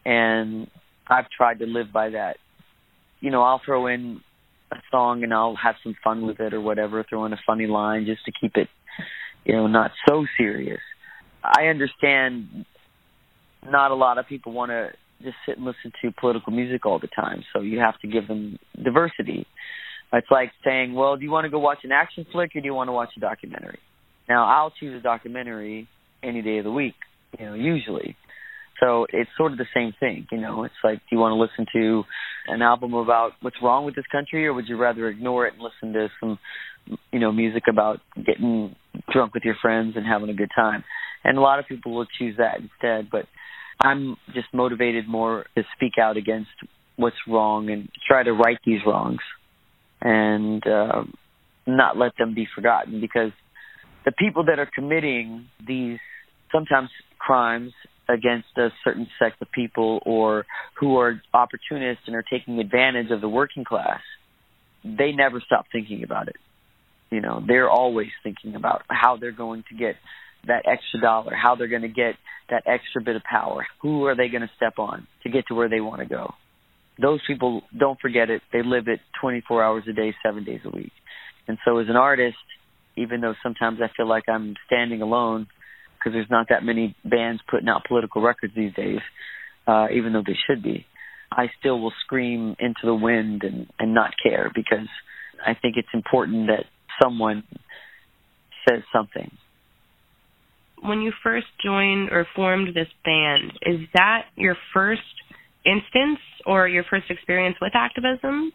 [0.05, 0.67] And
[1.07, 2.37] I've tried to live by that.
[3.19, 4.21] You know, I'll throw in
[4.71, 7.67] a song and I'll have some fun with it or whatever, throw in a funny
[7.67, 8.69] line just to keep it,
[9.43, 10.79] you know, not so serious.
[11.43, 12.65] I understand
[13.65, 16.99] not a lot of people want to just sit and listen to political music all
[16.99, 19.45] the time, so you have to give them diversity.
[20.13, 22.65] It's like saying, well, do you want to go watch an action flick or do
[22.65, 23.79] you want to watch a documentary?
[24.27, 25.87] Now, I'll choose a documentary
[26.23, 26.95] any day of the week,
[27.39, 28.17] you know, usually.
[28.81, 30.63] So it's sort of the same thing, you know.
[30.63, 32.03] It's like, do you want to listen to
[32.47, 35.61] an album about what's wrong with this country, or would you rather ignore it and
[35.61, 36.39] listen to some,
[37.11, 38.75] you know, music about getting
[39.11, 40.83] drunk with your friends and having a good time?
[41.23, 43.09] And a lot of people will choose that instead.
[43.11, 43.25] But
[43.79, 46.51] I'm just motivated more to speak out against
[46.95, 49.21] what's wrong and try to right these wrongs
[50.01, 51.03] and uh,
[51.65, 53.31] not let them be forgotten because
[54.05, 55.99] the people that are committing these
[56.51, 57.71] sometimes crimes
[58.09, 60.45] against a certain sect of people or
[60.79, 64.01] who are opportunists and are taking advantage of the working class,
[64.83, 66.35] they never stop thinking about it.
[67.09, 69.95] You know, they're always thinking about how they're going to get
[70.47, 72.15] that extra dollar, how they're going to get
[72.49, 75.55] that extra bit of power, who are they going to step on to get to
[75.55, 76.33] where they want to go.
[77.01, 78.41] Those people don't forget it.
[78.51, 80.91] They live it 24 hours a day, seven days a week.
[81.47, 82.37] And so, as an artist,
[82.95, 85.47] even though sometimes I feel like I'm standing alone
[85.97, 88.99] because there's not that many bands putting out political records these days,
[89.67, 90.85] uh, even though they should be,
[91.31, 94.87] I still will scream into the wind and, and not care because
[95.45, 96.65] I think it's important that
[97.01, 97.43] someone
[98.67, 99.31] says something
[100.81, 105.01] when you first joined or formed this band, is that your first
[105.65, 108.51] instance or your first experience with activism?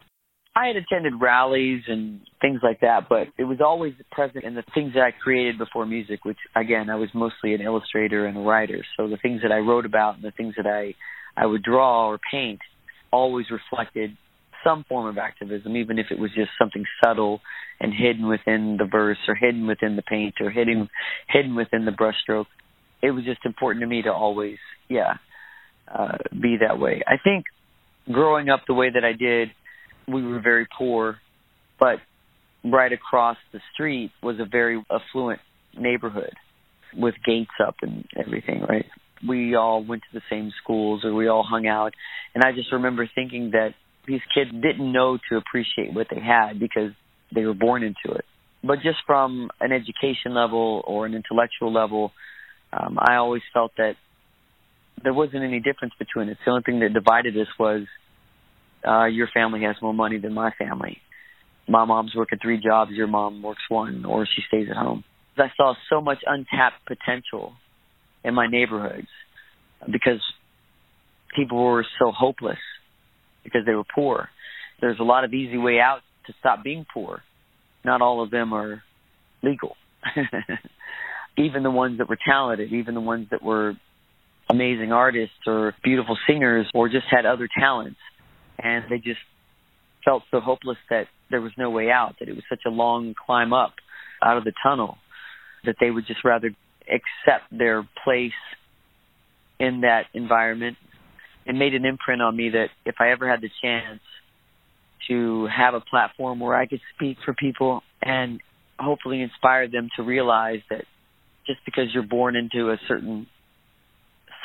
[0.55, 4.63] I had attended rallies and things like that, but it was always present in the
[4.73, 8.41] things that I created before music, which again, I was mostly an illustrator and a
[8.41, 8.83] writer.
[8.97, 10.95] So the things that I wrote about and the things that I
[11.39, 12.59] I would draw or paint
[13.11, 14.17] always reflected
[14.67, 17.41] some form of activism, even if it was just something subtle
[17.79, 20.89] and hidden within the verse or hidden within the paint or hidden
[21.29, 22.47] hidden within the brushstroke.
[23.01, 24.57] It was just important to me to always,
[24.89, 25.17] yeah,
[25.87, 27.01] uh, be that way.
[27.07, 27.45] I think
[28.11, 29.49] growing up the way that I did,
[30.07, 31.17] we were very poor,
[31.79, 31.99] but
[32.63, 35.39] right across the street was a very affluent
[35.77, 36.33] neighborhood
[36.95, 38.85] with gates up and everything, right?
[39.27, 41.93] We all went to the same schools or we all hung out.
[42.33, 43.73] And I just remember thinking that
[44.07, 46.91] these kids didn't know to appreciate what they had because
[47.33, 48.25] they were born into it.
[48.63, 52.11] But just from an education level or an intellectual level,
[52.73, 53.95] um, I always felt that
[55.03, 56.37] there wasn't any difference between us.
[56.43, 57.83] The only thing that divided us was
[58.87, 60.97] uh, your family has more money than my family.
[61.67, 65.03] My mom's working three jobs, your mom works one, or she stays at home.
[65.37, 67.53] I saw so much untapped potential
[68.23, 69.07] in my neighborhoods
[69.85, 70.21] because
[71.35, 72.57] people were so hopeless
[73.47, 74.29] because they were poor.
[74.81, 77.23] There's a lot of easy way out to stop being poor.
[77.85, 78.83] Not all of them are
[79.41, 79.77] legal.
[81.37, 83.73] even the ones that were talented, even the ones that were
[84.49, 87.99] amazing artists or beautiful singers or just had other talents
[88.59, 89.19] and they just
[90.03, 93.13] felt so hopeless that there was no way out that it was such a long
[93.25, 93.73] climb up
[94.23, 94.97] out of the tunnel
[95.65, 96.49] that they would just rather
[96.81, 98.31] accept their place
[99.59, 100.77] in that environment
[101.47, 104.01] it made an imprint on me that if I ever had the chance
[105.07, 108.41] to have a platform where I could speak for people and
[108.77, 110.83] hopefully inspire them to realize that
[111.47, 113.27] just because you're born into a certain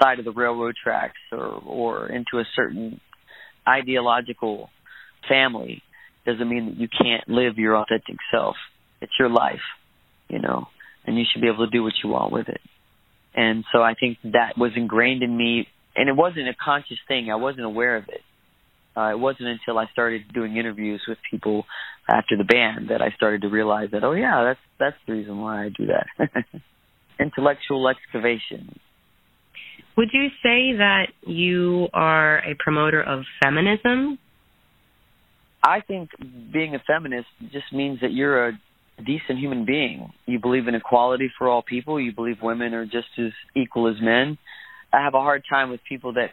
[0.00, 3.00] side of the railroad tracks or or into a certain
[3.68, 4.70] ideological
[5.28, 5.82] family
[6.24, 8.56] doesn't mean that you can't live your authentic self.
[9.00, 9.60] It's your life,
[10.28, 10.68] you know,
[11.04, 12.60] and you should be able to do what you want with it.
[13.34, 17.30] And so I think that was ingrained in me, and it wasn't a conscious thing.
[17.30, 18.22] I wasn't aware of it.
[18.96, 21.64] Uh, it wasn't until I started doing interviews with people
[22.08, 25.40] after the band that I started to realize that, oh yeah, that's that's the reason
[25.40, 26.44] why I do that.
[27.20, 28.78] Intellectual excavation.
[29.96, 34.18] Would you say that you are a promoter of feminism?
[35.62, 36.10] I think
[36.52, 38.52] being a feminist just means that you're a
[38.98, 40.12] decent human being.
[40.26, 42.00] You believe in equality for all people.
[42.00, 44.38] You believe women are just as equal as men.
[44.92, 46.30] I have a hard time with people that,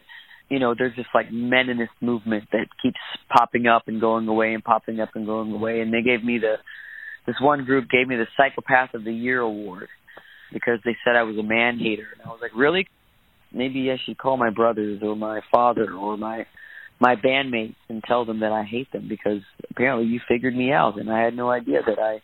[0.48, 4.62] you know, there's this like meninist movement that keeps popping up and going away and
[4.62, 5.80] popping up and going away.
[5.80, 6.56] And they gave me the,
[7.26, 9.88] this one group gave me the Psychopath of the Year award
[10.52, 12.08] because they said I was a man hater.
[12.12, 12.88] And I was like, really?
[13.52, 16.46] maybe I should call my brothers or my father or my
[17.02, 20.98] my bandmates and tell them that I hate them because apparently you figured me out
[21.00, 22.20] and I had no idea that I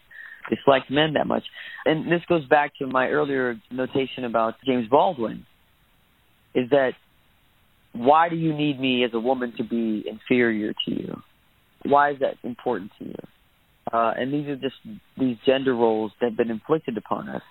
[0.51, 1.45] disliked men that much.
[1.87, 5.47] And this goes back to my earlier notation about James Baldwin
[6.57, 6.93] is that
[7.93, 11.23] why do you need me as a woman to be inferior to you?
[11.85, 13.15] Why is that important to you?
[13.93, 14.75] Uh, and these are just
[15.17, 17.43] these gender roles that have been inflicted upon us.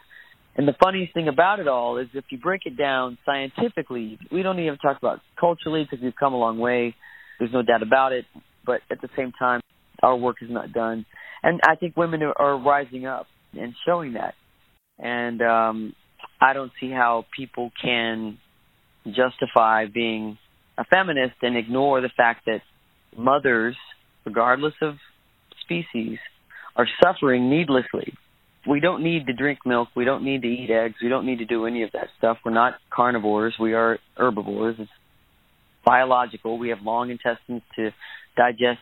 [0.58, 4.42] And the funniest thing about it all is if you break it down scientifically, we
[4.42, 6.96] don't even talk about culturally because we've come a long way.
[7.40, 8.26] There's no doubt about it.
[8.66, 9.62] But at the same time,
[10.02, 11.06] our work is not done.
[11.44, 14.34] And I think women are, rising up and showing that.
[14.98, 15.94] And um,
[16.42, 18.38] I don't see how people can
[19.06, 20.38] justify being
[20.78, 22.62] a feminist and ignore the fact that
[23.16, 23.76] mothers,
[24.26, 24.96] regardless of
[25.62, 26.18] species,
[26.76, 28.14] are suffering needlessly
[28.68, 29.90] we don't need to drink milk.
[29.96, 30.96] We don't need to eat eggs.
[31.02, 32.38] We don't need to do any of that stuff.
[32.44, 33.54] We're not carnivores.
[33.60, 34.76] We are herbivores.
[34.80, 34.90] It's
[35.86, 36.58] biological.
[36.58, 37.92] We have long intestines to
[38.36, 38.82] digest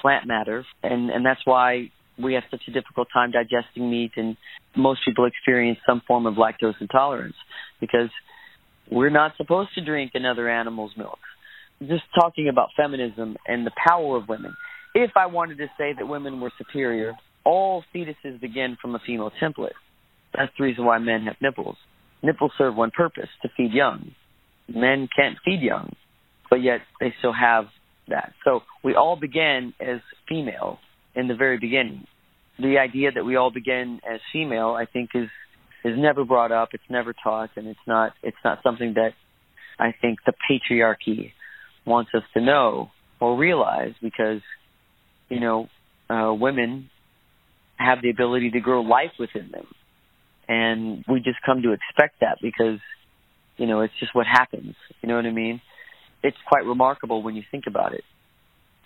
[0.00, 4.12] plant matter, and and that's why we have such a difficult time digesting meat.
[4.16, 4.36] And
[4.76, 7.36] most people experience some form of lactose intolerance
[7.80, 8.10] because
[8.90, 11.18] we're not supposed to drink another animal's milk.
[11.80, 14.54] Just talking about feminism and the power of women.
[14.94, 17.14] If I wanted to say that women were superior,
[17.44, 19.70] all fetuses begin from a female template.
[20.36, 21.76] That's the reason why men have nipples.
[22.22, 24.12] Nipples serve one purpose to feed young.
[24.68, 25.94] Men can't feed young,
[26.48, 27.66] but yet they still have
[28.08, 28.32] that.
[28.44, 30.78] So we all begin as female
[31.14, 32.06] in the very beginning.
[32.58, 35.28] The idea that we all begin as female, I think, is
[35.84, 36.70] is never brought up.
[36.72, 39.12] It's never taught, and it's not it's not something that
[39.78, 41.32] I think the patriarchy
[41.86, 44.40] wants us to know or realize because
[45.28, 45.68] you know
[46.08, 46.90] uh, women
[47.76, 49.66] have the ability to grow life within them.
[50.48, 52.80] and we just come to expect that because
[53.56, 54.74] you know it's just what happens.
[55.00, 55.62] You know what I mean?
[56.22, 58.04] It's quite remarkable when you think about it,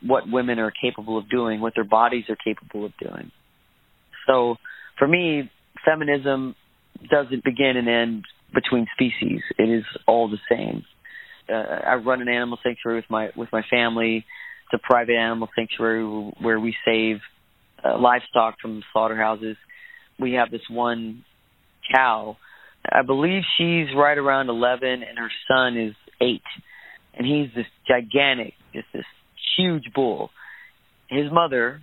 [0.03, 3.32] what women are capable of doing, what their bodies are capable of doing.
[4.26, 4.57] So,
[4.99, 5.51] for me,
[5.84, 6.55] feminism
[7.11, 8.24] doesn't begin and end
[8.55, 9.40] between species.
[9.59, 10.84] It is all the same.
[11.49, 14.24] Uh, I run an animal sanctuary with my with my family.
[14.72, 16.05] It's a private animal sanctuary
[16.40, 17.18] where we save
[17.84, 19.57] uh, livestock from slaughterhouses.
[20.18, 21.24] We have this one
[21.95, 22.36] cow.
[22.90, 26.42] I believe she's right around 11, and her son is eight,
[27.14, 29.05] and he's this gigantic, just this
[29.57, 30.30] huge bull.
[31.09, 31.80] His mother,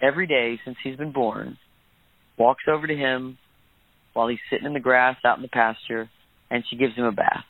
[0.00, 1.58] every day since he's been born,
[2.38, 3.38] walks over to him
[4.18, 6.10] while he's sitting in the grass out in the pasture,
[6.50, 7.44] and she gives him a bath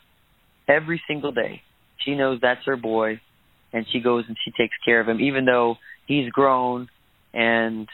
[0.67, 1.63] every single day.
[2.05, 3.21] She knows that's her boy,
[3.73, 6.87] and she goes and she takes care of him, even though he's grown
[7.33, 7.87] and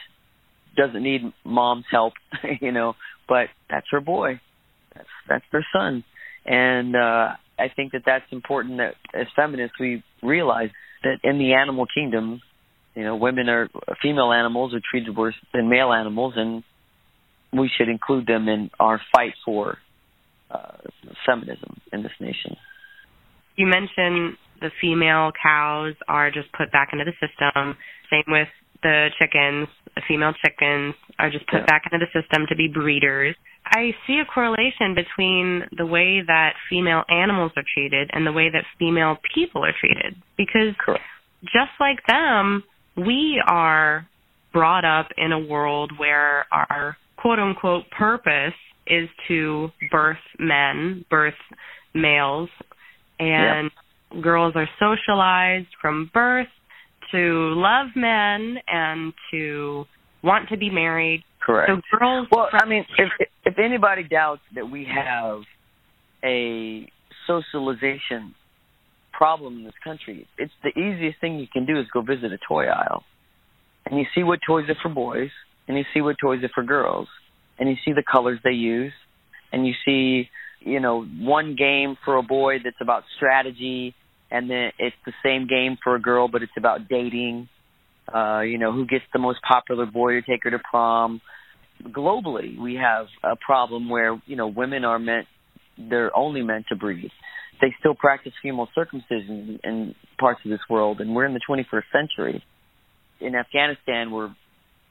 [0.76, 2.12] doesn't need mom's help,
[2.60, 2.96] you know.
[3.26, 4.40] But that's her boy.
[4.94, 6.04] That's that's their son,
[6.44, 8.76] and uh, I think that that's important.
[8.76, 10.68] That as feminists, we realize
[11.02, 12.42] that in the animal kingdom,
[12.94, 13.70] you know, women are
[14.02, 16.62] female animals are treated worse than male animals, and
[17.58, 19.78] we should include them in our fight for
[20.50, 20.78] uh,
[21.24, 22.56] feminism in this nation.
[23.56, 27.76] You mentioned the female cows are just put back into the system.
[28.10, 28.48] Same with
[28.82, 29.68] the chickens.
[29.94, 31.66] The female chickens are just put yeah.
[31.66, 33.34] back into the system to be breeders.
[33.64, 38.48] I see a correlation between the way that female animals are treated and the way
[38.50, 40.14] that female people are treated.
[40.36, 41.02] Because Correct.
[41.42, 42.62] just like them,
[42.96, 44.06] we are
[44.52, 46.96] brought up in a world where our
[47.26, 48.54] quote unquote purpose
[48.86, 51.34] is to birth men, birth
[51.92, 52.48] males,
[53.18, 53.70] and
[54.12, 54.22] yep.
[54.22, 56.46] girls are socialized from birth
[57.10, 59.84] to love men and to
[60.22, 61.24] want to be married.
[61.44, 61.68] Correct.
[61.68, 62.28] So girls.
[62.30, 63.08] Well, I mean, if
[63.44, 65.40] if anybody doubts that we have
[66.24, 66.88] a
[67.26, 68.36] socialization
[69.12, 72.38] problem in this country, it's the easiest thing you can do is go visit a
[72.46, 73.02] toy aisle,
[73.84, 75.30] and you see what toys are for boys,
[75.68, 77.08] and you see what toys are for girls,
[77.58, 78.92] and you see the colors they use,
[79.52, 80.28] and you see,
[80.60, 83.94] you know, one game for a boy that's about strategy,
[84.30, 87.48] and then it's the same game for a girl, but it's about dating.
[88.12, 91.20] Uh, you know, who gets the most popular boy to take her to prom.
[91.82, 95.26] Globally, we have a problem where you know women are meant
[95.76, 97.10] they're only meant to breed.
[97.60, 101.82] They still practice female circumcision in parts of this world, and we're in the 21st
[101.92, 102.44] century.
[103.20, 104.10] In Afghanistan,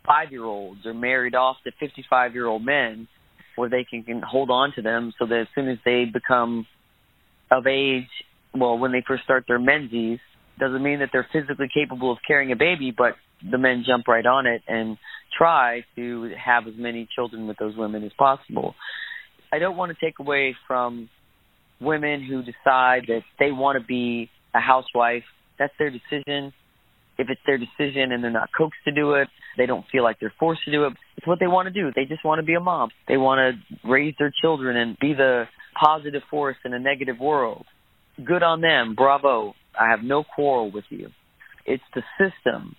[0.06, 3.08] where five-year-olds are married off to 55-year-old men,
[3.56, 6.66] where they can, can hold on to them, so that as soon as they become
[7.52, 8.08] of age,
[8.54, 10.20] well, when they first start their menses,
[10.60, 13.16] doesn't mean that they're physically capable of carrying a baby, but
[13.50, 14.98] the men jump right on it and
[15.38, 18.74] try to have as many children with those women as possible.
[19.52, 21.10] I don't want to take away from
[21.82, 25.24] women who decide that they want to be a housewife.
[25.60, 26.54] That's their decision.
[27.18, 30.20] If it's their decision and they're not coaxed to do it, they don't feel like
[30.20, 30.94] they're forced to do it.
[31.18, 31.92] It's what they want to do.
[31.96, 32.90] They just want to be a mom.
[33.08, 35.46] They want to raise their children and be the
[35.80, 37.66] positive force in a negative world.
[38.24, 38.96] Good on them.
[38.96, 39.54] Bravo.
[39.80, 41.10] I have no quarrel with you.
[41.66, 42.76] It's the system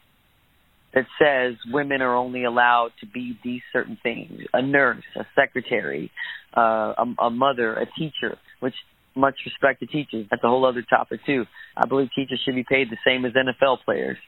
[0.94, 6.10] that says women are only allowed to be these certain things a nurse, a secretary,
[6.56, 8.74] uh, a, a mother, a teacher, which
[9.16, 10.26] much respect to teachers.
[10.30, 11.44] That's a whole other topic too.
[11.76, 14.18] I believe teachers should be paid the same as NFL players.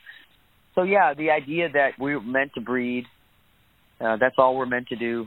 [0.74, 3.04] So yeah, the idea that we're meant to breed,
[4.00, 5.26] uh, that's all we're meant to do,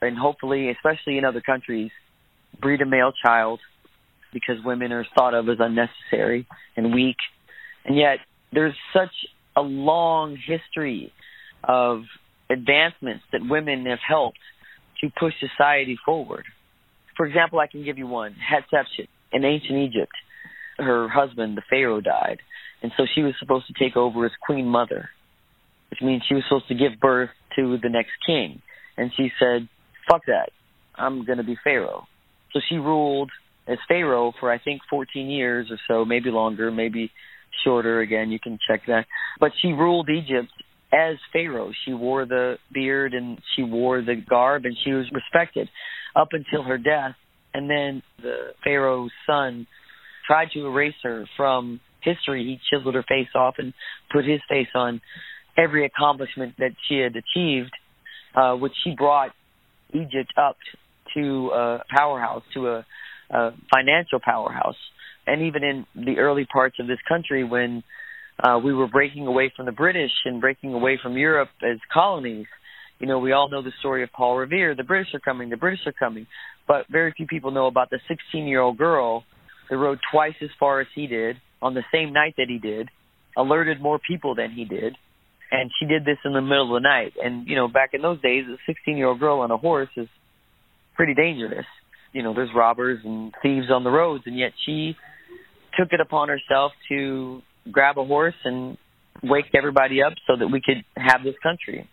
[0.00, 1.90] and hopefully, especially in other countries,
[2.60, 3.60] breed a male child
[4.32, 6.46] because women are thought of as unnecessary
[6.76, 7.16] and weak,
[7.84, 8.18] and yet
[8.52, 9.12] there's such
[9.56, 11.12] a long history
[11.64, 12.02] of
[12.50, 14.38] advancements that women have helped
[15.00, 16.44] to push society forward.
[17.18, 18.34] For example, I can give you one.
[18.34, 20.12] Hatshepsut in ancient Egypt,
[20.78, 22.38] her husband, the pharaoh, died,
[22.80, 25.10] and so she was supposed to take over as queen mother,
[25.90, 28.62] which means she was supposed to give birth to the next king.
[28.96, 29.68] And she said,
[30.08, 30.50] "Fuck that!
[30.94, 32.06] I'm going to be pharaoh."
[32.52, 33.30] So she ruled
[33.66, 37.10] as pharaoh for I think 14 years or so, maybe longer, maybe
[37.64, 38.00] shorter.
[38.00, 39.06] Again, you can check that.
[39.40, 40.52] But she ruled Egypt
[40.92, 41.72] as pharaoh.
[41.84, 45.68] She wore the beard and she wore the garb, and she was respected
[46.16, 47.14] up until her death.
[47.54, 49.66] And then the pharaoh's son
[50.26, 52.44] tried to erase her from history.
[52.44, 53.72] He chiseled her face off and
[54.12, 55.00] put his face on
[55.56, 57.72] every accomplishment that she had achieved,
[58.34, 59.32] uh, which she brought
[59.92, 60.56] Egypt up
[61.14, 62.86] to a powerhouse, to a,
[63.30, 64.76] a financial powerhouse.
[65.26, 67.82] And even in the early parts of this country, when
[68.42, 72.46] uh, we were breaking away from the British and breaking away from Europe as colonies,
[73.00, 74.74] You know, we all know the story of Paul Revere.
[74.74, 75.50] The British are coming.
[75.50, 76.26] The British are coming.
[76.66, 79.24] But very few people know about the 16-year-old girl
[79.70, 82.88] that rode twice as far as he did on the same night that he did,
[83.36, 84.96] alerted more people than he did,
[85.50, 87.14] and she did this in the middle of the night.
[87.22, 90.08] And you know, back in those days, a 16-year-old girl on a horse is
[90.94, 91.66] pretty dangerous.
[92.12, 94.96] You know, there's robbers and thieves on the roads, and yet she
[95.78, 98.76] took it upon herself to grab a horse and
[99.22, 101.88] wake everybody up so that we could have this country.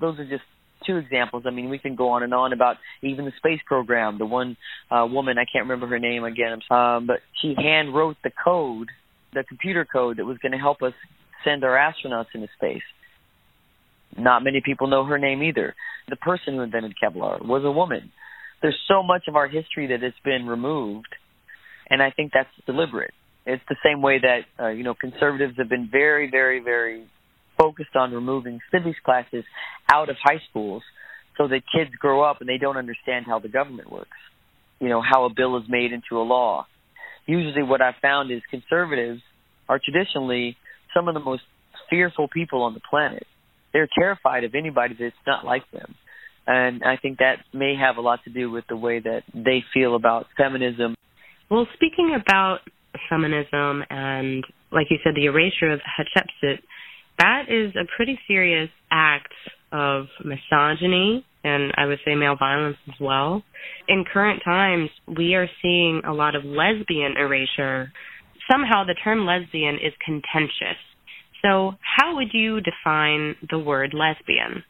[0.00, 0.42] Those are just
[0.86, 1.44] two examples.
[1.46, 4.18] I mean, we can go on and on about even the space program.
[4.18, 4.56] The one
[4.90, 8.88] uh, woman, I can't remember her name again, um, but she hand wrote the code,
[9.34, 10.92] the computer code that was going to help us
[11.44, 12.82] send our astronauts into space.
[14.16, 15.74] Not many people know her name either.
[16.08, 18.10] The person who invented Kevlar was a woman.
[18.62, 21.14] There's so much of our history that has been removed,
[21.88, 23.14] and I think that's deliberate.
[23.48, 27.06] It's the same way that uh, you know conservatives have been very, very, very
[27.56, 29.44] focused on removing civics classes
[29.90, 30.82] out of high schools
[31.38, 34.18] so that kids grow up and they don't understand how the government works.
[34.80, 36.66] You know, how a bill is made into a law.
[37.26, 39.22] Usually what I've found is conservatives
[39.66, 40.56] are traditionally
[40.94, 41.42] some of the most
[41.88, 43.26] fearful people on the planet.
[43.72, 45.94] They're terrified of anybody that's not like them.
[46.46, 49.62] And I think that may have a lot to do with the way that they
[49.74, 50.94] feel about feminism.
[51.50, 52.60] Well, speaking about
[53.08, 56.58] feminism and, like you said, the erasure of Hatshepsut,
[57.18, 59.32] that is a pretty serious act
[59.72, 63.42] of misogyny and I would say male violence as well.
[63.86, 67.92] In current times, we are seeing a lot of lesbian erasure.
[68.50, 70.78] Somehow the term lesbian is contentious.
[71.42, 74.64] So, how would you define the word lesbian?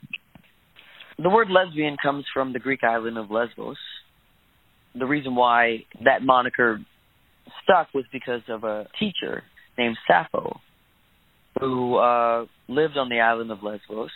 [1.18, 3.78] The word lesbian comes from the Greek island of Lesbos.
[4.94, 6.80] The reason why that moniker
[7.62, 9.42] stuck was because of a teacher
[9.76, 10.60] named Sappho
[11.60, 14.10] who uh, lived on the island of Lesbos.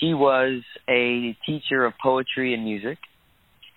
[0.00, 2.98] She was a teacher of poetry and music.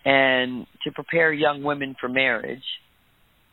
[0.06, 2.64] And to prepare young women for marriage,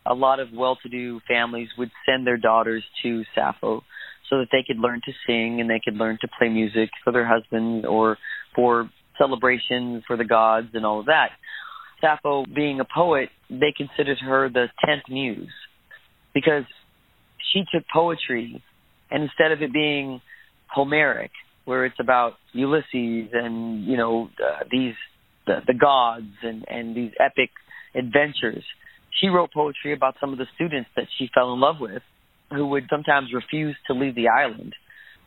[0.07, 3.83] a lot of well to do families would send their daughters to Sappho
[4.31, 7.13] so that they could learn to sing and they could learn to play music for
[7.13, 8.17] their husbands or
[8.55, 11.31] for celebrations for the gods and all of that.
[12.01, 15.53] Sappho being a poet, they considered her the tenth muse
[16.35, 16.65] because
[17.53, 18.63] she took poetry
[19.11, 20.21] and instead of it being
[20.69, 21.31] Homeric,
[21.65, 24.95] where it's about Ulysses and you know uh, these
[25.47, 27.51] the, the gods and and these epic
[27.95, 28.65] adventures,
[29.21, 32.03] she wrote poetry about some of the students that she fell in love with,
[32.51, 34.75] who would sometimes refuse to leave the island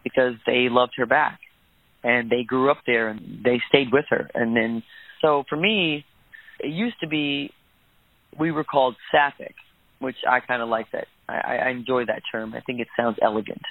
[0.04, 1.40] because they loved her back,
[2.04, 4.30] and they grew up there and they stayed with her.
[4.34, 4.84] And then,
[5.22, 6.06] so for me,
[6.60, 7.51] it used to be
[8.38, 9.55] we were called sapphic,
[9.99, 12.53] which I kind of like that I, I enjoy that term.
[12.53, 13.62] I think it sounds elegant.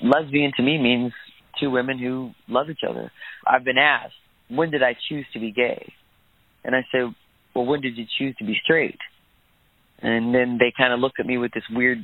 [0.00, 1.12] Lesbian to me means
[1.60, 3.10] two women who love each other.
[3.46, 4.14] I've been asked,
[4.48, 5.92] when did I choose to be gay?
[6.64, 7.00] And I say,
[7.54, 8.98] well, when did you choose to be straight?
[10.00, 11.98] And then they kind of look at me with this weird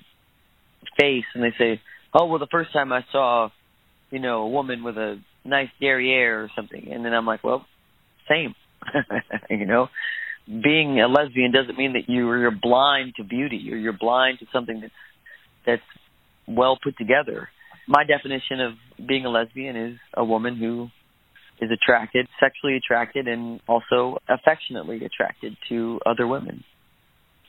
[0.98, 1.80] face and they say,
[2.12, 3.50] oh, well, the first time I saw,
[4.10, 6.88] you know, a woman with a nice derriere or something.
[6.92, 7.64] And then I'm like, well,
[8.28, 8.54] same,
[9.50, 9.88] you know?
[10.46, 14.80] Being a lesbian doesn't mean that you're blind to beauty or you're blind to something
[14.80, 14.92] that's
[15.66, 15.82] that's
[16.46, 17.48] well put together.
[17.86, 18.72] My definition of
[19.06, 20.88] being a lesbian is a woman who
[21.60, 26.64] is attracted, sexually attracted, and also affectionately attracted to other women.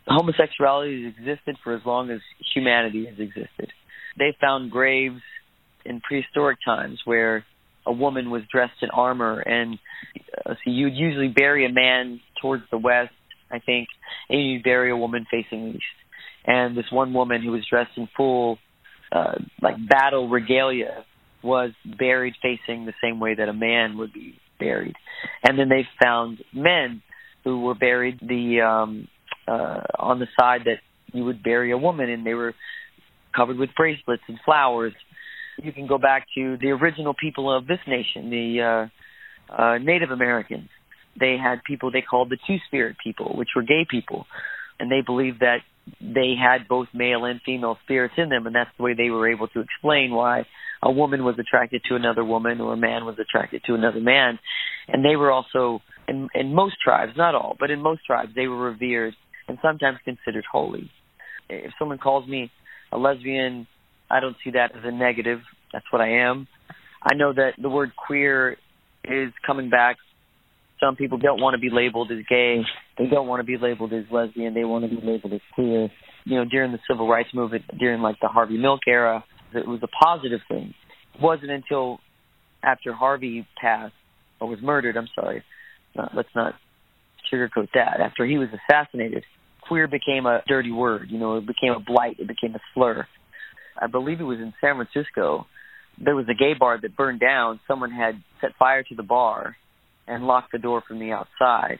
[0.08, 2.20] Homosexuality has existed for as long as
[2.54, 3.72] humanity has existed.
[4.18, 5.22] They found graves
[5.84, 7.44] in prehistoric times where
[7.86, 9.78] a woman was dressed in armor and
[10.46, 13.14] uh, so you'd usually bury a man towards the west
[13.52, 13.88] i think
[14.30, 15.84] and you'd bury a woman facing east.
[16.46, 18.58] And this one woman who was dressed in full
[19.12, 21.06] uh like battle regalia
[21.44, 24.96] was buried facing the same way that a man would be buried.
[25.44, 27.02] And then they found men
[27.44, 29.08] who were buried the um
[29.48, 30.80] uh on the side that
[31.14, 32.54] you would bury a woman and they were
[33.36, 34.94] covered with bracelets and flowers.
[35.62, 38.90] You can go back to the original people of this nation, the
[39.50, 40.68] uh, uh, Native Americans.
[41.20, 44.26] They had people they called the Two Spirit people, which were gay people,
[44.80, 45.60] and they believed that
[46.02, 49.30] they had both male and female spirits in them, and that's the way they were
[49.30, 50.46] able to explain why
[50.82, 54.40] a woman was attracted to another woman or a man was attracted to another man.
[54.88, 58.48] And they were also, in, in most tribes, not all, but in most tribes, they
[58.48, 59.16] were revered
[59.48, 60.92] and sometimes considered holy.
[61.50, 62.52] If someone calls me
[62.92, 63.68] a lesbian,
[64.10, 65.40] I don't see that as a negative.
[65.72, 66.48] That's what I am.
[67.02, 68.58] I know that the word queer
[69.04, 69.98] is coming back.
[70.86, 72.62] Some people don't want to be labeled as gay.
[72.98, 74.54] They don't want to be labeled as lesbian.
[74.54, 75.90] They want to be labeled as queer.
[76.26, 79.24] You know, during the civil rights movement, during like the Harvey Milk era,
[79.54, 80.76] it was a positive thing.
[81.16, 82.00] It wasn't until
[82.62, 83.94] after Harvey passed
[84.40, 84.96] or was murdered.
[84.96, 85.44] I'm sorry.
[85.98, 86.54] Uh, let's not
[87.34, 88.00] sugarcoat that.
[88.00, 89.24] After he was assassinated,
[89.68, 91.08] queer became a dirty word.
[91.10, 92.20] You know, it became a blight.
[92.20, 93.08] It became a slur.
[93.82, 95.48] I believe it was in San Francisco.
[95.98, 97.60] There was a gay bar that burned down.
[97.68, 99.56] Someone had set fire to the bar
[100.08, 101.80] and locked the door from the outside.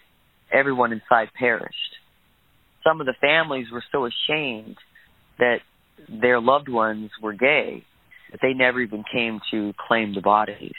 [0.52, 1.74] Everyone inside perished.
[2.84, 4.78] Some of the families were so ashamed
[5.40, 5.60] that
[6.10, 7.84] their loved ones were gay
[8.32, 10.74] that they never even came to claim the bodies.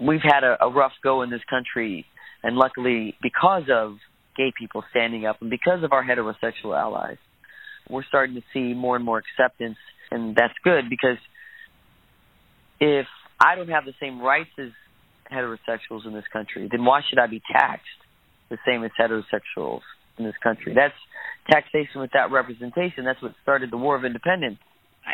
[0.00, 2.06] We've had a, a rough go in this country,
[2.42, 3.96] and luckily, because of
[4.36, 7.18] gay people standing up and because of our heterosexual allies,
[7.88, 9.78] we're starting to see more and more acceptance,
[10.10, 11.18] and that's good because
[12.80, 13.06] if
[13.40, 14.70] I don't have the same rights as
[15.32, 17.86] heterosexuals in this country, then why should I be taxed
[18.50, 19.80] the same as heterosexuals
[20.18, 20.74] in this country?
[20.74, 20.94] That's
[21.50, 23.04] taxation without representation.
[23.04, 24.58] That's what started the War of Independence.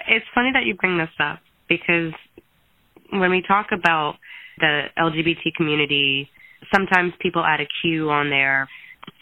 [0.09, 1.39] It's funny that you bring this up
[1.69, 2.13] because
[3.11, 4.17] when we talk about
[4.59, 6.29] the LGBT community,
[6.73, 8.69] sometimes people add a Q on there.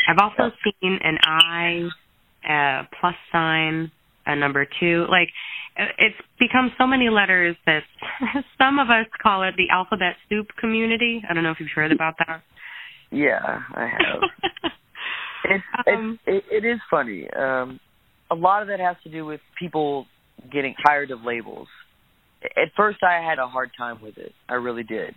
[0.08, 1.88] I've also seen an I,
[2.48, 3.92] a plus sign,
[4.26, 5.06] a number two.
[5.10, 5.28] Like
[5.76, 7.82] it's become so many letters that
[8.58, 11.22] some of us call it the alphabet soup community.
[11.28, 12.42] I don't know if you've heard about that.
[13.10, 14.72] Yeah, I have.
[15.86, 17.28] um, it's, it, it is funny.
[17.30, 17.78] Um,
[18.30, 20.06] a lot of that has to do with people
[20.52, 21.68] getting tired of labels.
[22.42, 24.32] At first, I had a hard time with it.
[24.48, 25.14] I really did,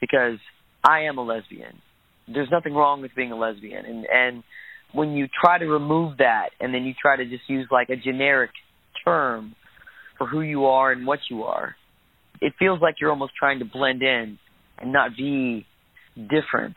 [0.00, 0.38] because
[0.84, 1.80] I am a lesbian.
[2.26, 4.42] There's nothing wrong with being a lesbian, and and
[4.92, 7.96] when you try to remove that, and then you try to just use like a
[7.96, 8.50] generic
[9.04, 9.54] term
[10.16, 11.76] for who you are and what you are,
[12.40, 14.38] it feels like you're almost trying to blend in
[14.78, 15.66] and not be
[16.16, 16.76] different.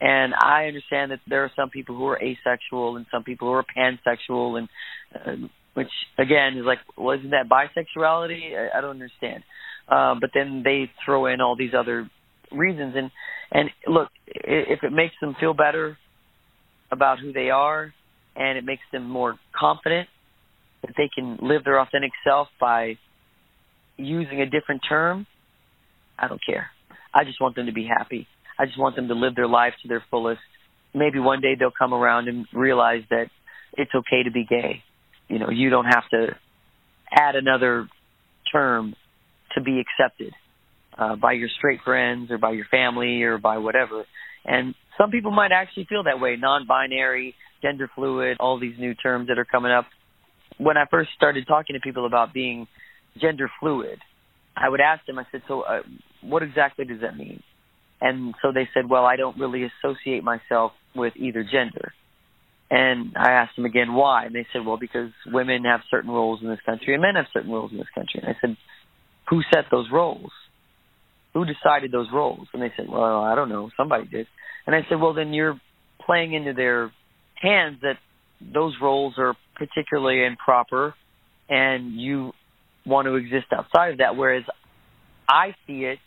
[0.00, 3.54] And I understand that there are some people who are asexual and some people who
[3.54, 4.68] are pansexual, and
[5.14, 8.56] uh, which again is like, well, isn't that bisexuality?
[8.56, 9.42] I, I don't understand.
[9.88, 12.08] Uh, but then they throw in all these other
[12.50, 13.10] reasons, and
[13.52, 15.98] and look, if it makes them feel better
[16.90, 17.92] about who they are,
[18.36, 20.08] and it makes them more confident
[20.82, 22.96] that they can live their authentic self by
[23.96, 25.26] using a different term,
[26.18, 26.70] I don't care.
[27.12, 28.26] I just want them to be happy.
[28.58, 30.40] I just want them to live their life to their fullest.
[30.94, 33.26] Maybe one day they'll come around and realize that
[33.74, 34.82] it's okay to be gay.
[35.28, 36.36] You know, you don't have to
[37.10, 37.88] add another
[38.52, 38.94] term
[39.54, 40.34] to be accepted
[40.96, 44.04] uh, by your straight friends or by your family or by whatever.
[44.44, 48.94] And some people might actually feel that way non binary, gender fluid, all these new
[48.94, 49.86] terms that are coming up.
[50.58, 52.66] When I first started talking to people about being
[53.18, 53.98] gender fluid,
[54.54, 55.80] I would ask them, I said, so uh,
[56.20, 57.42] what exactly does that mean?
[58.00, 61.92] And so they said, well, I don't really associate myself with either gender.
[62.70, 66.40] And I asked them again why, and they said, well, because women have certain roles
[66.42, 68.20] in this country and men have certain roles in this country.
[68.22, 68.56] And I said,
[69.28, 70.30] who set those roles?
[71.34, 72.48] Who decided those roles?
[72.52, 74.26] And they said, well, I don't know, somebody did.
[74.70, 75.60] And I said, well, then you're
[76.06, 76.92] playing into their
[77.34, 77.96] hands that
[78.40, 80.94] those roles are particularly improper,
[81.48, 82.30] and you
[82.86, 84.14] want to exist outside of that.
[84.14, 84.44] Whereas
[85.28, 85.98] I see it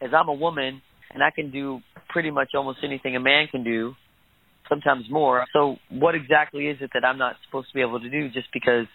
[0.00, 3.64] as I'm a woman and I can do pretty much almost anything a man can
[3.64, 3.96] do,
[4.68, 5.44] sometimes more.
[5.52, 8.52] So what exactly is it that I'm not supposed to be able to do just
[8.52, 8.86] because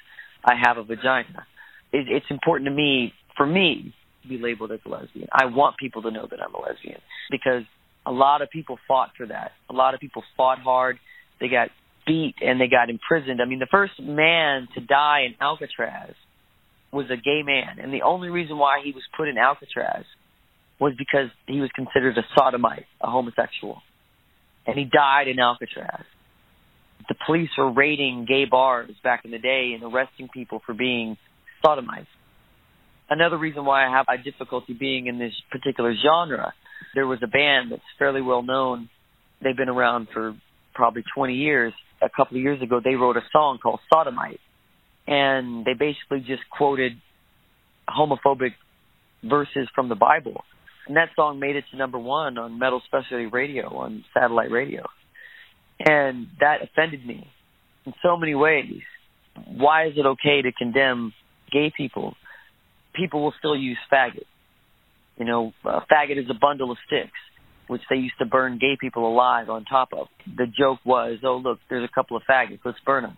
[0.45, 1.45] I have a vagina?
[1.91, 5.27] It, it's important to me, for me, to be labeled as a lesbian.
[5.33, 7.63] I want people to know that I'm a lesbian because
[8.07, 9.51] a lot of people fought for that.
[9.69, 10.97] A lot of people fought hard.
[11.41, 11.69] They got
[12.05, 13.41] beat and they got imprisoned.
[13.41, 16.13] I mean, the first man to die in Alcatraz
[16.91, 20.05] was a gay man, and the only reason why he was put in Alcatraz
[20.79, 23.81] was because he was considered a sodomite, a homosexual.
[24.65, 26.05] And he died in Alcatraz.
[27.09, 31.17] The police were raiding gay bars back in the day and arresting people for being
[31.65, 32.07] sodomites.
[33.09, 36.53] Another reason why I have a difficulty being in this particular genre,
[36.93, 38.89] there was a band that's fairly well known.
[39.41, 40.35] They've been around for
[40.73, 41.73] probably 20 years.
[42.01, 44.39] A couple of years ago, they wrote a song called Sodomite.
[45.07, 46.93] And they basically just quoted
[47.89, 48.53] homophobic
[49.23, 50.43] verses from the Bible
[50.87, 54.85] and that song made it to number one on metal specialty radio on satellite radio
[55.79, 57.27] and that offended me
[57.85, 58.81] in so many ways
[59.45, 61.13] why is it okay to condemn
[61.51, 62.15] gay people
[62.97, 64.25] people will still use faggot.
[65.17, 67.11] You know a faggot is a bundle of sticks
[67.67, 70.07] which they used to burn gay people alive on top of.
[70.25, 72.59] The joke was oh look there's a couple of faggots.
[72.65, 73.17] Let's burn them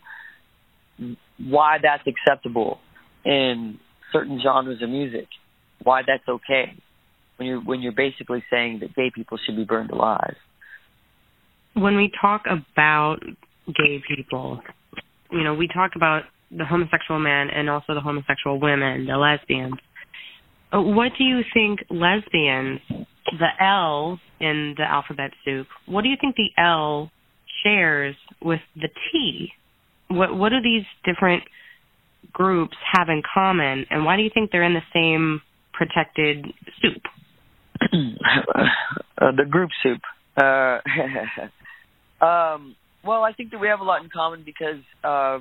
[1.37, 2.79] why that's acceptable
[3.23, 3.79] in
[4.11, 5.27] certain genres of music
[5.83, 6.73] why that's okay
[7.37, 10.35] when you're when you're basically saying that gay people should be burned alive.
[11.73, 13.19] When we talk about
[13.67, 14.61] gay people,
[15.31, 19.75] you know, we talk about the homosexual men and also the homosexual women, the lesbians.
[20.71, 22.79] Uh, what do you think lesbians
[23.37, 27.11] the L in the alphabet soup, what do you think the L
[27.63, 29.49] shares with the T?
[30.07, 31.43] What what do these different
[32.31, 35.41] groups have in common, and why do you think they're in the same
[35.73, 36.45] protected
[36.81, 37.01] soup?
[37.81, 40.01] uh, the group soup.
[40.35, 40.79] Uh,
[42.25, 45.39] um, well, I think that we have a lot in common because uh,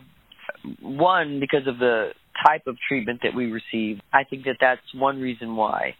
[0.80, 2.10] one, because of the
[2.46, 4.00] type of treatment that we receive.
[4.12, 5.94] I think that that's one reason why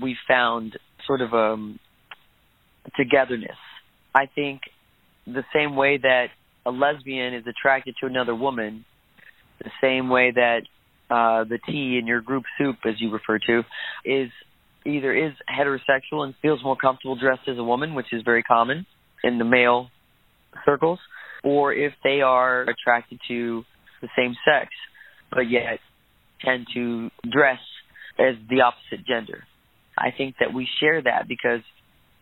[0.00, 0.76] we found
[1.06, 1.78] sort of um,
[2.96, 3.56] togetherness.
[4.14, 4.62] I think
[5.26, 6.26] the same way that
[6.66, 8.84] a lesbian is attracted to another woman,
[9.62, 10.62] the same way that
[11.10, 13.62] uh, the T in your group soup, as you refer to,
[14.04, 14.30] is
[14.86, 18.86] either is heterosexual and feels more comfortable dressed as a woman, which is very common
[19.22, 19.90] in the male
[20.64, 20.98] circles,
[21.42, 23.64] or if they are attracted to
[24.04, 24.70] the same sex,
[25.30, 25.80] but yet
[26.44, 27.60] tend to dress
[28.18, 29.44] as the opposite gender.
[29.96, 31.60] I think that we share that because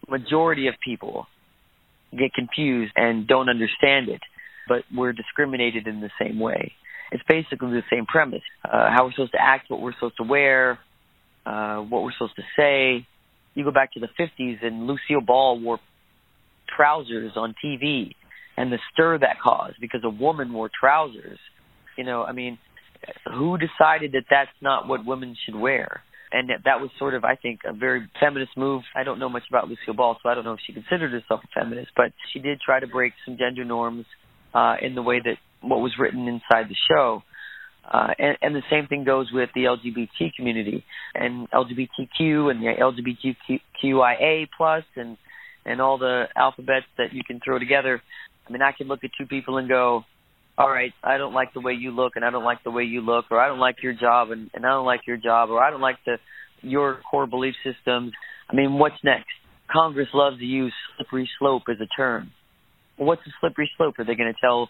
[0.09, 1.26] majority of people
[2.16, 4.20] get confused and don't understand it,
[4.68, 6.72] but we're discriminated in the same way.
[7.11, 8.43] It's basically the same premise.
[8.64, 10.78] Uh, how we're supposed to act, what we're supposed to wear,
[11.45, 13.07] uh, what we're supposed to say.
[13.55, 15.78] You go back to the 50s and Lucille Ball wore
[16.74, 18.14] trousers on TV
[18.57, 21.39] and the stir that caused because a woman wore trousers.
[21.97, 22.59] You know, I mean,
[23.32, 26.03] who decided that that's not what women should wear?
[26.34, 28.82] And that, was sort of, I think, a very feminist move.
[28.97, 31.40] I don't know much about Lucille Ball, so I don't know if she considered herself
[31.45, 34.07] a feminist, but she did try to break some gender norms
[34.55, 37.22] uh, in the way that what was written inside the show.
[37.84, 40.84] Uh, and, and the same thing goes with the LGBT community
[41.14, 45.16] and LGBTQ and the LGBTQIA plus and
[45.64, 48.03] and all the alphabets that you can throw together.
[48.47, 50.05] I mean, I can look at two people and go,
[50.59, 52.84] all right, I don't like the way you look and I don't like the way
[52.84, 55.50] you look, or I don't like your job and, and I don't like your job,
[55.50, 56.18] or I don't like the
[56.61, 58.12] your core belief systems.
[58.48, 59.30] I mean, what's next?
[59.70, 62.30] Congress loves to use slippery slope as a term.
[62.96, 63.98] what's a slippery slope?
[63.98, 64.68] Are they going to tell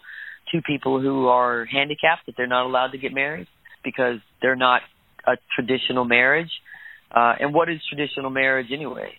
[0.50, 3.48] two people who are handicapped that they're not allowed to get married
[3.84, 4.82] because they're not
[5.26, 6.50] a traditional marriage?
[7.10, 9.10] Uh, and what is traditional marriage anyway?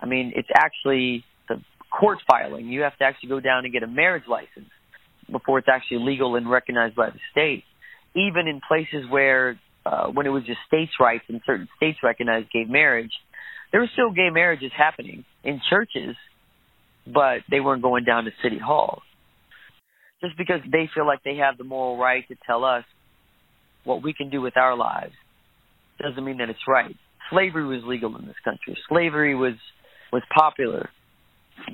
[0.00, 2.66] I mean, it's actually the court filing.
[2.66, 4.68] You have to actually go down and get a marriage license
[5.30, 7.64] before it's actually legal and recognized by the state.
[8.14, 12.50] Even in places where, uh, when it was just states' rights and certain states recognized
[12.52, 13.12] gay marriage,
[13.70, 16.16] there were still gay marriages happening in churches,
[17.06, 19.02] but they weren't going down to city hall.
[20.22, 22.84] Just because they feel like they have the moral right to tell us
[23.84, 25.14] what we can do with our lives
[26.00, 26.96] doesn't mean that it's right.
[27.30, 28.76] Slavery was legal in this country.
[28.88, 29.54] Slavery was
[30.12, 30.88] was popular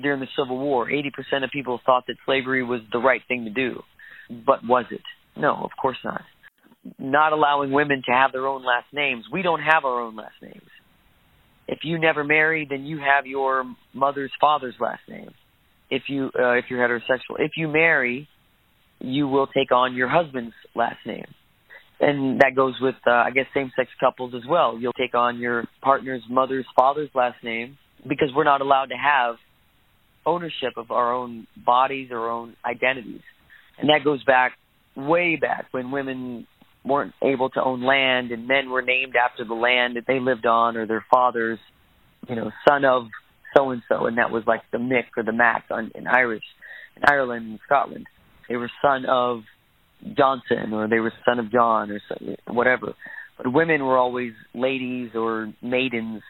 [0.01, 0.87] during the Civil War.
[0.87, 3.81] 80% of people thought that slavery was the right thing to do.
[4.29, 5.01] But was it?
[5.35, 6.21] No, of course not.
[6.99, 9.25] Not allowing women to have their own last names.
[9.31, 10.69] We don't have our own last names.
[11.67, 13.63] If you never marry, then you have your
[13.93, 15.31] mother's father's last name.
[15.89, 18.27] If you uh, if you're heterosexual, if you marry,
[18.99, 21.25] you will take on your husband's last name.
[21.99, 24.77] And that goes with uh, I guess same-sex couples as well.
[24.79, 27.77] You'll take on your partner's mother's father's last name
[28.07, 29.35] because we're not allowed to have
[30.25, 33.21] ownership of our own bodies, our own identities.
[33.77, 34.53] And that goes back
[34.95, 36.47] way back when women
[36.83, 40.45] weren't able to own land and men were named after the land that they lived
[40.45, 41.59] on or their fathers,
[42.29, 43.07] you know, son of
[43.55, 46.43] so and so and that was like the Mick or the Mac on, in Irish
[46.95, 48.05] in Ireland and Scotland.
[48.47, 49.41] They were son of
[50.15, 51.99] Johnson or they were son of John or
[52.53, 52.93] whatever.
[53.37, 56.21] But women were always ladies or maidens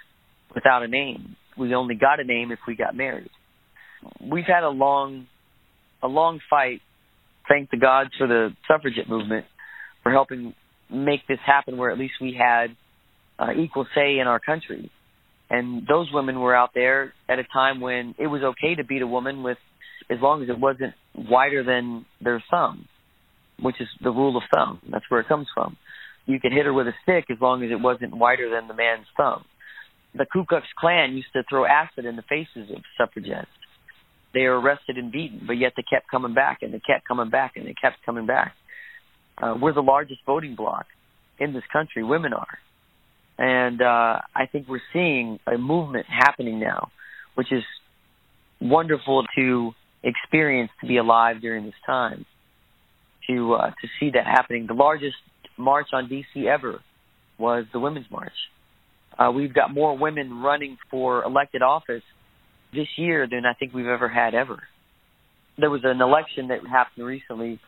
[0.53, 1.35] without a name.
[1.57, 3.29] We only got a name if we got married
[4.21, 5.27] we've had a long,
[6.01, 6.81] a long fight.
[7.47, 9.45] Thank the gods for the suffragette movement
[10.03, 10.53] for helping
[10.89, 12.75] make this happen, where at least we had
[13.39, 14.91] uh, equal say in our country.
[15.49, 19.01] And those women were out there at a time when it was okay to beat
[19.01, 19.57] a woman with,
[20.09, 22.87] as long as it wasn't wider than their thumb,
[23.59, 24.81] which is the rule of thumb.
[24.91, 25.77] That's where it comes from.
[26.25, 28.73] You could hit her with a stick as long as it wasn't wider than the
[28.73, 29.45] man's thumb.
[30.15, 33.47] The Ku Klux Klan used to throw acid in the faces of suffragettes
[34.35, 37.29] they were arrested and beaten, but yet they kept coming back and they kept coming
[37.29, 38.53] back and they kept coming back.
[39.41, 40.85] Uh, we're the largest voting bloc
[41.39, 42.03] in this country.
[42.03, 42.59] Women are,
[43.37, 46.89] and uh, I think we're seeing a movement happening now,
[47.35, 47.63] which is
[48.61, 49.71] wonderful to
[50.03, 52.25] experience to be alive during this time.
[53.27, 55.15] To uh, to see that happening, the largest
[55.57, 56.81] march on DC ever
[57.39, 58.33] was the Women's March.
[59.17, 62.03] Uh, we've got more women running for elected office
[62.75, 64.61] this year than I think we've ever had ever.
[65.57, 67.59] There was an election that happened recently.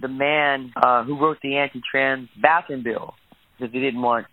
[0.00, 3.14] The man uh, who wrote the anti-trans bathroom bill,
[3.58, 4.26] because they didn't want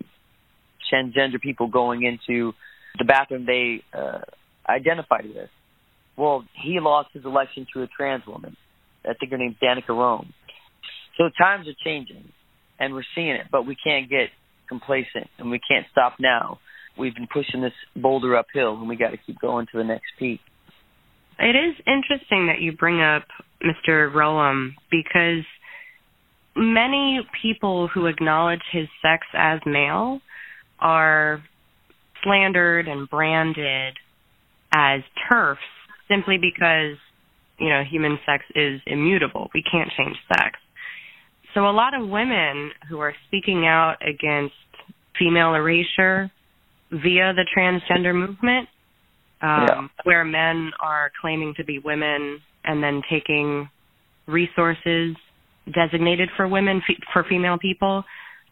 [0.92, 2.54] transgender people going into
[2.98, 4.20] the bathroom they uh,
[4.68, 5.50] identified with.
[6.18, 8.56] Well, he lost his election to a trans woman.
[9.06, 10.34] I think her name's Danica Roem.
[11.18, 12.32] So times are changing,
[12.80, 14.30] and we're seeing it, but we can't get
[14.68, 16.60] complacent, and we can't stop now.
[17.02, 20.12] We've been pushing this boulder uphill, and we got to keep going to the next
[20.20, 20.40] peak.
[21.40, 23.24] It is interesting that you bring up
[23.64, 24.14] Mr.
[24.14, 25.44] Roem because
[26.56, 30.20] many people who acknowledge his sex as male
[30.80, 31.44] are
[32.24, 33.96] slandered and branded
[34.72, 35.58] as TERFs
[36.08, 36.98] simply because,
[37.58, 39.50] you know, human sex is immutable.
[39.56, 40.60] We can't change sex.
[41.56, 44.54] So a lot of women who are speaking out against
[45.18, 46.32] female erasure
[46.92, 48.68] via the transgender movement,
[49.42, 49.88] um, yeah.
[50.04, 53.70] where men are claiming to be women and then taking
[54.28, 55.16] resources
[55.74, 56.82] designated for women
[57.14, 58.04] for female people,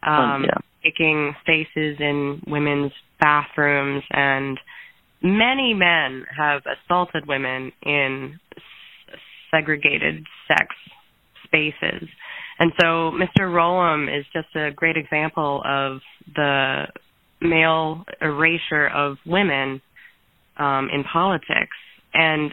[0.04, 0.58] um, um, yeah.
[0.84, 4.58] taking spaces in women's bathrooms, and
[5.22, 8.40] many men have assaulted women in
[9.52, 10.68] segregated sex
[11.44, 12.08] spaces.
[12.60, 13.52] And so Mr.
[13.52, 16.00] Roem is just a great example of
[16.36, 16.86] the
[17.42, 19.82] male erasure of women
[20.58, 21.76] um, in politics.
[22.14, 22.52] And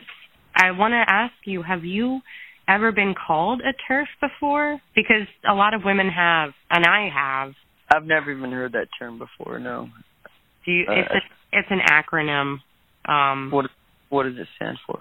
[0.55, 2.20] I want to ask you, have you
[2.68, 4.80] ever been called a TERF before?
[4.95, 7.55] Because a lot of women have, and I have.
[7.93, 9.59] I've never even heard that term before.
[9.59, 9.89] No.
[10.64, 10.84] Do you?
[10.89, 12.57] Uh, it's a, it's an acronym.
[13.09, 13.66] Um, what
[14.09, 14.99] What does it stand for?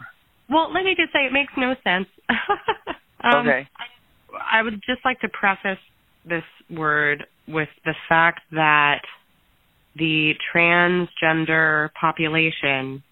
[0.49, 2.07] Well, let me just say it makes no sense.
[3.23, 3.67] um, okay.
[4.51, 5.81] I would just like to preface
[6.27, 9.01] this word with the fact that
[9.95, 13.03] the transgender population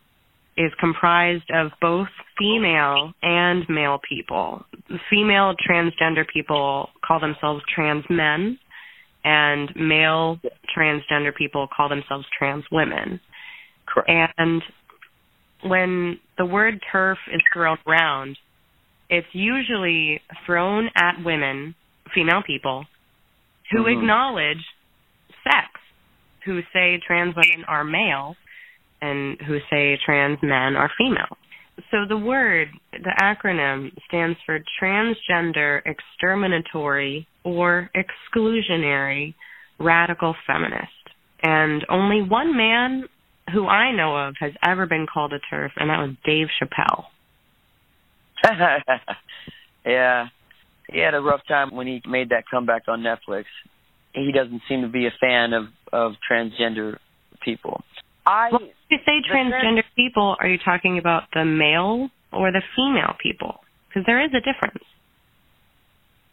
[0.58, 2.08] is comprised of both
[2.38, 4.64] female and male people.
[5.10, 8.60] Female transgender people call themselves trans men,
[9.24, 10.40] and male
[10.78, 13.20] transgender people call themselves trans women.
[13.88, 14.34] Correct.
[14.38, 14.62] And
[15.64, 18.38] when the word TERF is thrown around,
[19.10, 21.76] it's usually thrown at women,
[22.14, 22.86] female people,
[23.72, 24.00] who mm-hmm.
[24.00, 24.64] acknowledge
[25.44, 25.68] sex,
[26.46, 28.36] who say trans women are male,
[29.02, 31.38] and who say trans men are female.
[31.90, 39.34] So the word, the acronym stands for transgender exterminatory or exclusionary
[39.80, 40.88] radical feminist.
[41.42, 43.06] And only one man
[43.52, 47.06] who I know of has ever been called a TERF, and that was Dave Chappelle.
[49.86, 50.28] yeah.
[50.92, 53.46] He had a rough time when he made that comeback on Netflix.
[54.14, 56.98] He doesn't seem to be a fan of, of transgender
[57.44, 57.84] people.
[58.26, 62.62] I well, you say transgender trans- people, are you talking about the male or the
[62.76, 63.60] female people?
[63.90, 64.84] Because there is a difference.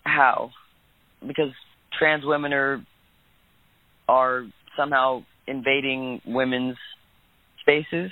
[0.05, 0.51] How?
[1.27, 1.53] Because
[1.99, 2.85] trans women are
[4.09, 6.77] are somehow invading women's
[7.61, 8.11] spaces.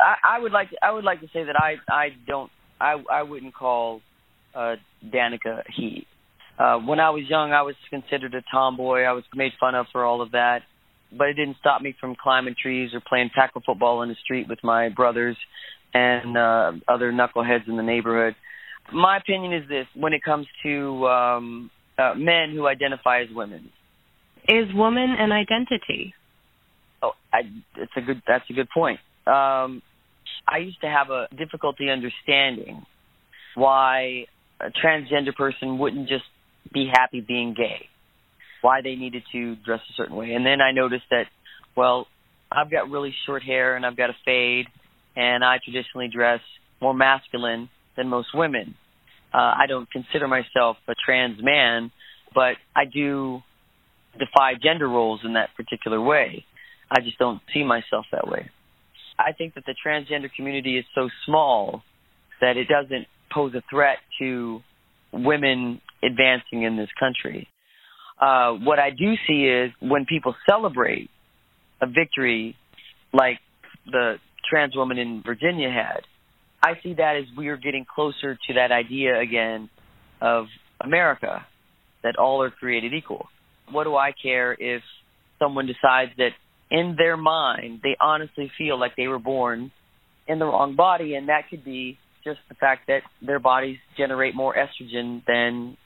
[0.00, 3.02] I, I would like to, I would like to say that I I don't I
[3.10, 4.00] I wouldn't call
[4.54, 6.06] uh Danica he.
[6.58, 9.02] Uh when I was young I was considered a tomboy.
[9.02, 10.62] I was made fun of for all of that
[11.16, 14.48] but it didn't stop me from climbing trees or playing tackle football in the street
[14.48, 15.36] with my brothers
[15.94, 18.34] and uh, other knuckleheads in the neighborhood.
[18.92, 23.70] My opinion is this: when it comes to um, uh, men who identify as women,
[24.48, 26.14] is woman an identity?
[27.02, 27.40] Oh, I,
[27.76, 28.22] it's a good.
[28.26, 28.98] That's a good point.
[29.26, 29.82] Um,
[30.48, 32.84] I used to have a difficulty understanding
[33.54, 34.26] why
[34.60, 36.24] a transgender person wouldn't just
[36.72, 37.88] be happy being gay
[38.62, 40.32] why they needed to dress a certain way.
[40.32, 41.24] And then I noticed that,
[41.76, 42.06] well,
[42.50, 44.66] I've got really short hair and I've got a fade,
[45.14, 46.40] and I traditionally dress
[46.80, 48.74] more masculine than most women.
[49.34, 51.90] Uh, I don't consider myself a trans man,
[52.34, 53.42] but I do
[54.18, 56.44] defy gender roles in that particular way.
[56.90, 58.50] I just don't see myself that way.
[59.18, 61.82] I think that the transgender community is so small
[62.40, 64.60] that it doesn't pose a threat to
[65.12, 67.48] women advancing in this country.
[68.20, 71.10] Uh, what I do see is when people celebrate
[71.80, 72.56] a victory
[73.12, 73.40] like
[73.86, 74.16] the
[74.48, 76.02] trans woman in Virginia had,
[76.62, 79.68] I see that as we are getting closer to that idea again
[80.20, 80.46] of
[80.80, 81.44] America,
[82.04, 83.26] that all are created equal.
[83.70, 84.82] What do I care if
[85.40, 86.30] someone decides that
[86.70, 89.72] in their mind they honestly feel like they were born
[90.28, 94.34] in the wrong body, and that could be just the fact that their bodies generate
[94.34, 95.76] more estrogen than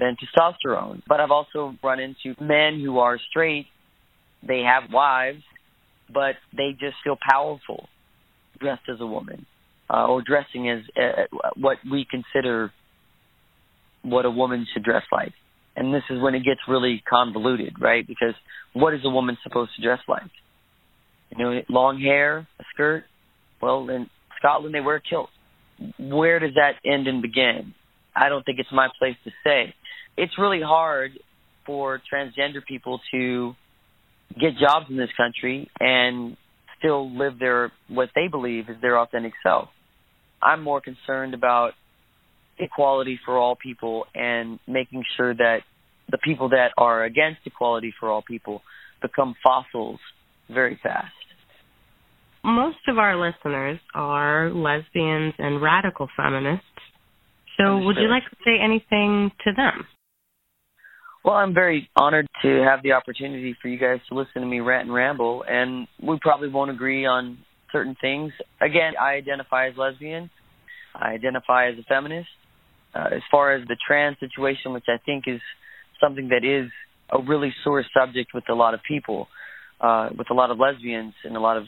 [0.00, 1.02] than testosterone.
[1.06, 3.66] But I've also run into men who are straight,
[4.46, 5.42] they have wives,
[6.12, 7.88] but they just feel powerful
[8.58, 9.46] dressed as a woman
[9.88, 11.24] uh, or dressing as uh,
[11.56, 12.72] what we consider
[14.02, 15.32] what a woman should dress like.
[15.76, 18.06] And this is when it gets really convoluted, right?
[18.06, 18.34] Because
[18.72, 20.30] what is a woman supposed to dress like?
[21.30, 23.04] You know, long hair, a skirt.
[23.62, 25.30] Well, in Scotland they wear a kilt.
[25.98, 27.74] Where does that end and begin?
[28.14, 29.74] I don't think it's my place to say.
[30.16, 31.12] It's really hard
[31.66, 33.54] for transgender people to
[34.38, 36.36] get jobs in this country and
[36.78, 39.68] still live their what they believe is their authentic self.
[40.42, 41.72] I'm more concerned about
[42.58, 45.58] equality for all people and making sure that
[46.10, 48.62] the people that are against equality for all people
[49.00, 50.00] become fossils
[50.48, 51.12] very fast.
[52.42, 56.64] Most of our listeners are lesbians and radical feminists.
[57.58, 57.86] So, Understood.
[57.86, 59.86] would you like to say anything to them?
[61.22, 64.60] Well, I'm very honored to have the opportunity for you guys to listen to me
[64.60, 67.38] rant and ramble, and we probably won't agree on
[67.72, 68.32] certain things.
[68.58, 70.30] Again, I identify as lesbian.
[70.94, 72.28] I identify as a feminist.
[72.94, 75.40] Uh, as far as the trans situation, which I think is
[76.00, 76.70] something that is
[77.10, 79.28] a really sore subject with a lot of people,
[79.80, 81.64] uh, with a lot of lesbians and a lot of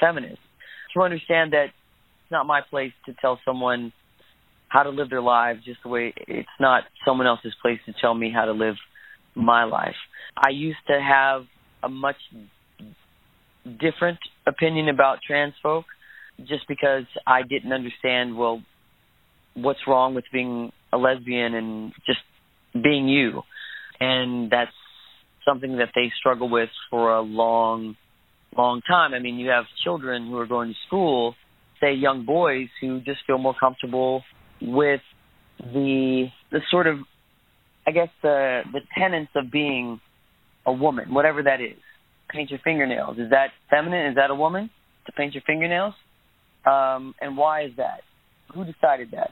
[0.00, 0.40] feminists,
[0.94, 3.92] to understand that it's not my place to tell someone
[4.68, 8.14] how to live their lives just the way it's not someone else's place to tell
[8.14, 8.76] me how to live
[9.34, 9.94] my life.
[10.36, 11.44] I used to have
[11.82, 12.16] a much
[13.80, 15.84] different opinion about trans folk
[16.38, 18.62] just because I didn't understand well
[19.54, 22.20] what's wrong with being a lesbian and just
[22.74, 23.42] being you.
[24.00, 24.72] And that's
[25.48, 27.96] something that they struggle with for a long
[28.56, 29.12] long time.
[29.12, 31.34] I mean, you have children who are going to school,
[31.80, 34.22] say young boys who just feel more comfortable
[34.60, 35.00] with
[35.58, 36.98] the the sort of
[37.86, 40.00] I guess the the tenets of being
[40.66, 41.78] a woman, whatever that is.
[42.28, 43.18] Paint your fingernails.
[43.18, 44.10] Is that feminine?
[44.10, 44.68] Is that a woman
[45.06, 45.94] to paint your fingernails?
[46.66, 48.00] Um, and why is that?
[48.52, 49.30] Who decided that?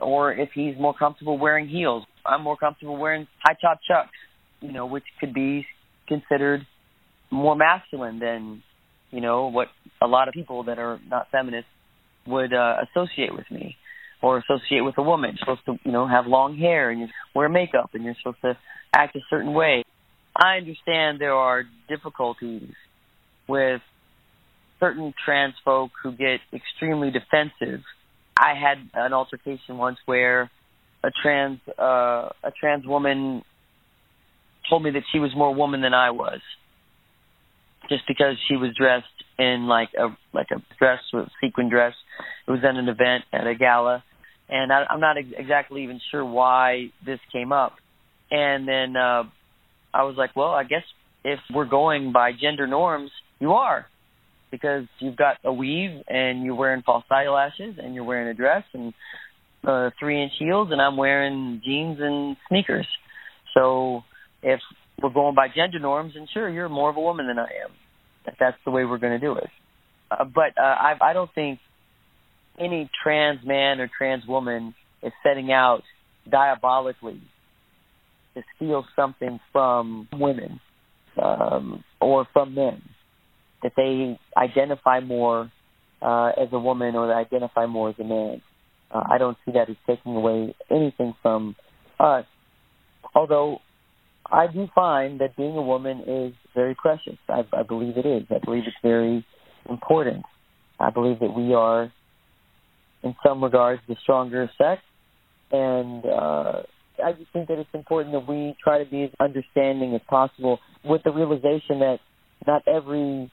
[0.00, 4.16] Or if he's more comfortable wearing heels, I'm more comfortable wearing high top chucks,
[4.60, 5.66] you know, which could be
[6.06, 6.64] considered
[7.30, 8.62] more masculine than,
[9.10, 9.68] you know, what
[10.00, 11.70] a lot of people that are not feminists
[12.26, 13.76] would uh, associate with me
[14.22, 15.36] or associate with a woman.
[15.36, 18.40] You're supposed to, you know, have long hair and you wear makeup and you're supposed
[18.42, 18.56] to
[18.94, 19.84] act a certain way.
[20.34, 22.72] I understand there are difficulties
[23.48, 23.80] with
[24.80, 27.82] certain trans folk who get extremely defensive.
[28.38, 30.50] I had an altercation once where
[31.02, 33.42] a trans uh, a trans woman
[34.68, 36.40] told me that she was more woman than I was,
[37.88, 39.06] just because she was dressed
[39.38, 41.94] in like a like a dress with sequin dress.
[42.46, 44.02] It was at an event at a gala,
[44.48, 47.74] and I, I'm not ex- exactly even sure why this came up.
[48.30, 49.24] And then uh,
[49.94, 50.82] I was like, well, I guess
[51.24, 53.86] if we're going by gender norms, you are,
[54.50, 58.64] because you've got a weave and you're wearing false eyelashes and you're wearing a dress
[58.72, 58.94] and
[59.66, 62.86] uh, three inch heels, and I'm wearing jeans and sneakers.
[63.54, 64.04] So
[64.42, 64.60] if
[65.02, 67.70] we're going by gender norms, and sure, you're more of a woman than I am.
[68.26, 69.48] If that's the way we're going to do it.
[70.10, 71.58] Uh, but uh, I, I don't think
[72.58, 75.82] any trans man or trans woman is setting out
[76.30, 77.20] diabolically
[78.34, 80.60] to steal something from women
[81.22, 82.82] um, or from men.
[83.62, 85.50] That they identify more
[86.02, 88.42] uh, as a woman or they identify more as a man.
[88.90, 91.56] Uh, I don't see that as taking away anything from
[91.98, 92.26] us.
[93.14, 93.60] Although
[94.30, 97.16] I do find that being a woman is very precious.
[97.28, 98.24] I, I believe it is.
[98.30, 99.24] I believe it's very
[99.68, 100.24] important.
[100.78, 101.92] I believe that we are
[103.02, 104.82] in some regards the stronger sex.
[105.50, 106.62] And uh,
[107.04, 110.58] I just think that it's important that we try to be as understanding as possible
[110.84, 111.98] with the realization that
[112.46, 113.30] not every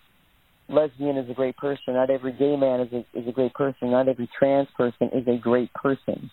[0.69, 3.91] lesbian is a great person, not every gay man is a, is a great person,
[3.91, 6.29] not every trans person is a great person.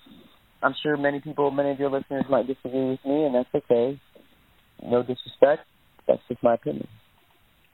[0.63, 4.01] I'm sure many people, many of your listeners might disagree with me, and that's okay.
[4.83, 5.67] No disrespect.
[6.07, 6.87] That's just my opinion.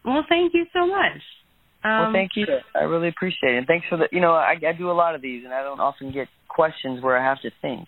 [0.04, 1.22] Well, thank you so much.
[1.86, 2.46] Um, well, thank you.
[2.74, 3.58] I really appreciate it.
[3.58, 4.08] And thanks for the.
[4.10, 7.02] You know, I, I do a lot of these, and I don't often get questions
[7.02, 7.86] where I have to think.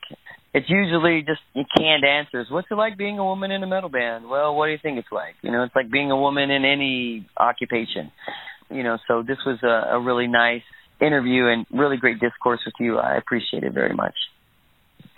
[0.55, 1.41] It's usually just
[1.77, 2.47] canned answers.
[2.49, 4.29] What's it like being a woman in a metal band?
[4.29, 5.35] Well, what do you think it's like?
[5.43, 8.13] You know, it's like being a woman in any occupation.
[8.71, 10.63] You know, so this was a, a really nice
[11.01, 12.99] interview and really great discourse with you.
[12.99, 14.15] I appreciate it very much.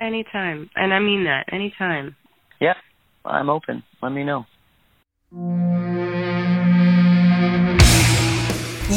[0.01, 1.53] Anytime, and I mean that.
[1.53, 2.17] Anytime.
[2.61, 2.75] Yeah,
[3.25, 3.83] I'm open.
[4.03, 4.47] Let me know.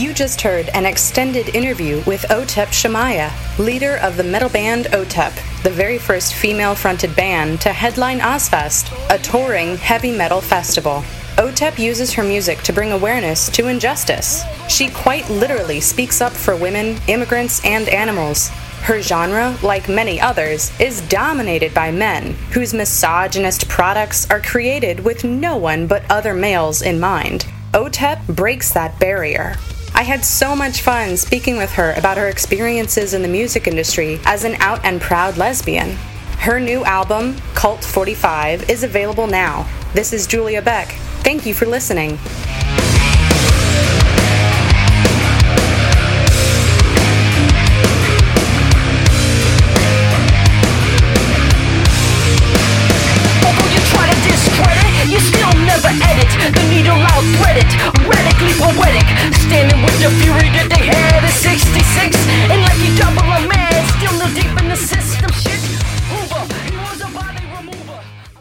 [0.04, 5.32] You just heard an extended interview with Otep Shamaya, leader of the metal band Otep,
[5.64, 11.06] the very first female fronted band to headline Ozzfest, a touring heavy metal festival.
[11.38, 14.44] Otep uses her music to bring awareness to injustice.
[14.68, 18.50] She quite literally speaks up for women, immigrants, and animals.
[18.82, 25.24] Her genre, like many others, is dominated by men whose misogynist products are created with
[25.24, 27.46] no one but other males in mind.
[27.74, 29.56] OTEP breaks that barrier.
[29.96, 34.20] I had so much fun speaking with her about her experiences in the music industry
[34.26, 35.92] as an out and proud lesbian.
[36.40, 39.70] Her new album, Kult 45, is available now.
[39.94, 40.94] This is Julia Beck.
[41.24, 42.18] Thank you for listening.